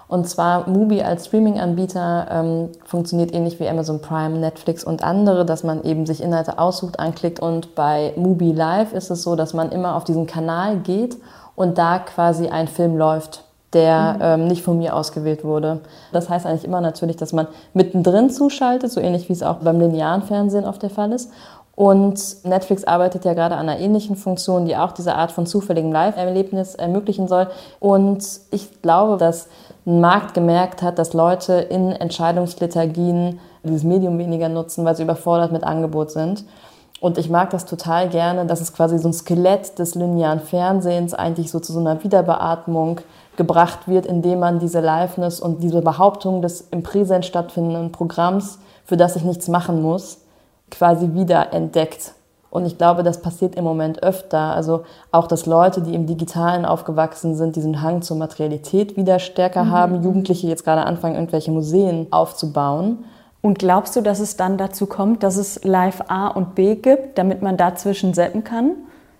Und 0.09 0.29
zwar 0.29 0.69
Mubi 0.69 1.03
als 1.03 1.27
Streaming-Anbieter 1.27 2.27
ähm, 2.31 2.69
funktioniert 2.85 3.35
ähnlich 3.35 3.61
wie 3.61 3.69
Amazon 3.69 4.01
Prime, 4.01 4.39
Netflix 4.39 4.83
und 4.83 5.05
andere, 5.05 5.45
dass 5.45 5.65
man 5.65 5.85
eben 5.85 6.07
sich 6.07 6.23
Inhalte 6.23 6.59
aussucht, 6.59 6.99
anklickt. 6.99 7.41
Und 7.41 7.75
bei 7.75 8.15
Mubi 8.17 8.53
Live 8.53 8.95
ist 8.95 9.11
es 9.11 9.23
so, 9.23 9.37
dass 9.37 9.53
man 9.53 9.71
immer 9.71 9.97
auf 9.97 10.05
diesen 10.05 10.27
Kanal 10.27 10.79
geht 10.79 11.19
und 11.55 11.77
da 11.77 11.99
quasi 11.99 12.49
ein 12.49 12.69
Film 12.69 12.97
läuft 12.97 13.45
der 13.73 14.15
mhm. 14.15 14.21
ähm, 14.23 14.49
nicht 14.49 14.63
von 14.63 14.79
mir 14.79 14.97
ausgewählt 14.97 15.45
wurde. 15.45 15.81
Das 16.13 16.29
heißt 16.29 16.47
eigentlich 16.47 16.65
immer 16.65 16.81
natürlich, 16.81 17.17
dass 17.17 17.33
man 17.33 17.49
mittendrin 17.75 18.31
zuschaltet, 18.31 18.91
so 18.91 19.01
ähnlich 19.01 19.29
wie 19.29 19.35
es 19.35 19.43
auch 19.43 19.57
beim 19.57 19.79
linearen 19.79 20.23
Fernsehen 20.23 20.65
oft 20.65 20.83
der 20.83 20.91
Fall 20.91 21.13
ist. 21.13 21.31
Und 21.75 22.45
Netflix 22.45 22.83
arbeitet 22.83 23.25
ja 23.25 23.35
gerade 23.35 23.55
an 23.55 23.69
einer 23.69 23.79
ähnlichen 23.79 24.17
Funktion, 24.17 24.65
die 24.65 24.77
auch 24.77 24.91
diese 24.91 25.15
Art 25.15 25.31
von 25.31 25.47
zufälligem 25.47 25.93
Live-Erlebnis 25.93 26.75
ermöglichen 26.75 27.29
soll. 27.29 27.47
Und 27.79 28.25
ich 28.51 28.83
glaube, 28.83 29.17
dass 29.17 29.49
ein 29.89 30.01
Markt 30.01 30.35
gemerkt 30.35 30.83
hat, 30.83 30.99
dass 30.99 31.15
Leute 31.15 31.55
in 31.55 31.93
Entscheidungslethargien 31.93 33.41
dieses 33.65 33.85
Medium 33.85 34.19
weniger 34.19 34.51
nutzen, 34.51 34.85
weil 34.85 34.95
sie 34.95 35.03
überfordert 35.03 35.51
mit 35.51 35.65
Angebot 35.65 36.11
sind. 36.11 36.45
Und 37.01 37.17
ich 37.17 37.31
mag 37.31 37.51
das 37.51 37.65
total 37.65 38.09
gerne, 38.09 38.45
dass 38.45 38.61
es 38.61 38.75
quasi 38.75 38.99
so 38.99 39.09
ein 39.09 39.13
Skelett 39.13 39.79
des 39.79 39.95
linearen 39.95 40.41
Fernsehens 40.41 41.15
eigentlich 41.15 41.51
so 41.51 41.59
zu 41.59 41.73
so 41.73 41.81
einer 41.81 42.03
Wiederbeatmung 42.05 43.01
gebracht 43.37 43.87
wird, 43.87 44.05
indem 44.05 44.41
man 44.41 44.59
diese 44.59 44.81
Liveness 44.81 45.41
und 45.41 45.63
diese 45.63 45.81
Behauptung 45.81 46.43
des 46.43 46.61
im 46.71 46.83
Präsent 46.83 47.25
stattfindenden 47.25 47.93
Programms, 47.93 48.59
für 48.85 48.97
das 48.97 49.17
ich 49.17 49.23
nichts 49.23 49.49
machen 49.49 49.81
muss, 49.81 50.19
quasi 50.71 51.15
wieder 51.15 51.53
entdeckt. 51.53 52.13
Und 52.51 52.65
ich 52.65 52.79
glaube, 52.79 53.03
das 53.03 53.21
passiert 53.21 53.57
im 53.57 53.65
Moment 53.65 54.03
öfter. 54.03 54.39
Also 54.39 54.85
auch, 55.13 55.27
dass 55.27 55.45
Leute, 55.47 55.83
die 55.83 55.95
im 55.95 56.07
Digitalen 56.07 56.65
aufgewachsen 56.65 57.35
sind, 57.35 57.57
diesen 57.57 57.83
Hang 57.83 58.01
zur 58.03 58.17
Materialität 58.17 58.97
wieder 58.97 59.19
stärker 59.19 59.65
mhm. 59.65 59.71
haben. 59.71 60.03
Jugendliche 60.03 60.47
jetzt 60.47 60.65
gerade 60.65 60.85
anfangen, 60.85 61.17
irgendwelche 61.17 61.51
Museen 61.51 62.07
aufzubauen. 62.11 63.05
Und 63.41 63.59
glaubst 63.59 63.95
du, 63.97 64.01
dass 64.01 64.19
es 64.19 64.37
dann 64.37 64.57
dazu 64.57 64.87
kommt, 64.87 65.23
dass 65.23 65.37
es 65.37 65.63
Live 65.63 66.03
A 66.09 66.29
und 66.29 66.55
B 66.55 66.75
gibt, 66.75 67.19
damit 67.19 67.43
man 67.43 67.57
dazwischen 67.57 68.15
setzen 68.15 68.45
kann? 68.45 68.73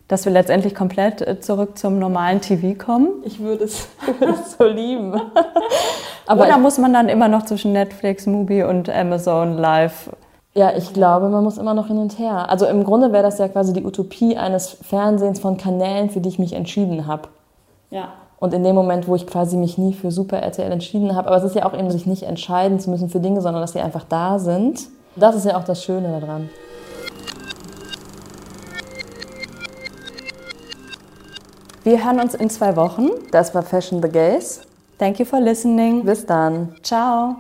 Dass 0.09 0.25
wir 0.25 0.33
letztendlich 0.33 0.75
komplett 0.75 1.21
äh, 1.21 1.39
zurück 1.39 1.77
zum 1.77 1.99
normalen 1.99 2.41
TV 2.41 2.83
kommen? 2.83 3.09
Ich 3.25 3.41
würde 3.41 3.65
es, 3.65 3.89
würde 4.19 4.35
es 4.41 4.57
so 4.57 4.65
lieben. 4.65 5.21
Aber 6.27 6.45
Oder 6.45 6.59
muss 6.59 6.79
man 6.79 6.95
dann 6.95 7.09
immer 7.11 7.29
noch 7.29 7.45
zwischen 7.45 7.73
Netflix, 7.73 8.27
Mubi 8.27 8.63
und 8.63 8.89
Amazon 8.89 9.57
Live 9.57 10.11
Ja, 10.55 10.77
ich 10.77 10.93
glaube, 10.93 11.29
man 11.29 11.45
muss 11.45 11.59
immer 11.59 11.75
noch 11.75 11.87
hin 11.87 11.99
und 11.99 12.19
her. 12.19 12.51
Also 12.51 12.67
im 12.67 12.83
Grunde 12.85 13.13
wäre 13.13 13.23
das 13.23 13.39
ja 13.39 13.49
quasi 13.49 13.73
die 13.73 13.85
Utopie 13.85 14.37
eines 14.37 14.71
Fernsehens 14.83 15.41
von 15.41 15.57
Kanälen, 15.57 16.11
für 16.11 16.21
die 16.21 16.29
ich 16.29 16.39
mich 16.39 16.53
entschieden 16.53 17.07
habe. 17.07 17.29
Ja. 17.91 18.09
Und 18.41 18.55
in 18.55 18.63
dem 18.65 18.75
Moment, 18.75 19.09
wo 19.09 19.15
ich 19.15 19.27
quasi 19.27 19.57
mich 19.57 19.79
nie 19.79 19.93
für 19.93 20.11
Super 20.11 20.39
RTL 20.39 20.71
entschieden 20.71 21.15
habe, 21.15 21.29
aber 21.29 21.37
es 21.37 21.45
ist 21.45 21.57
ja 21.57 21.67
auch 21.67 21.75
eben, 21.75 21.91
sich 21.91 22.07
nicht 22.07 22.23
entscheiden 22.23 22.81
zu 22.81 22.91
müssen 22.91 23.09
für 23.09 23.21
Dinge, 23.21 23.41
sondern 23.41 23.63
dass 23.63 23.73
sie 23.73 23.81
einfach 23.81 24.05
da 24.09 24.39
sind. 24.39 24.89
Das 25.17 25.35
ist 25.35 25.45
ja 25.45 25.59
auch 25.59 25.65
das 25.65 25.83
Schöne 25.83 26.21
daran. 26.21 26.49
Wir 31.83 32.05
hören 32.05 32.21
uns 32.21 32.35
in 32.35 32.51
zwei 32.51 32.77
Wochen. 32.77 33.09
Das 33.33 33.55
war 33.55 33.63
Fashion 33.63 34.03
the 34.03 34.09
Gays. 34.09 34.61
Thank 34.99 35.19
you 35.19 35.25
for 35.25 35.41
listening. 35.41 36.05
Bis 36.05 36.27
dann. 36.27 36.75
Ciao. 36.83 37.37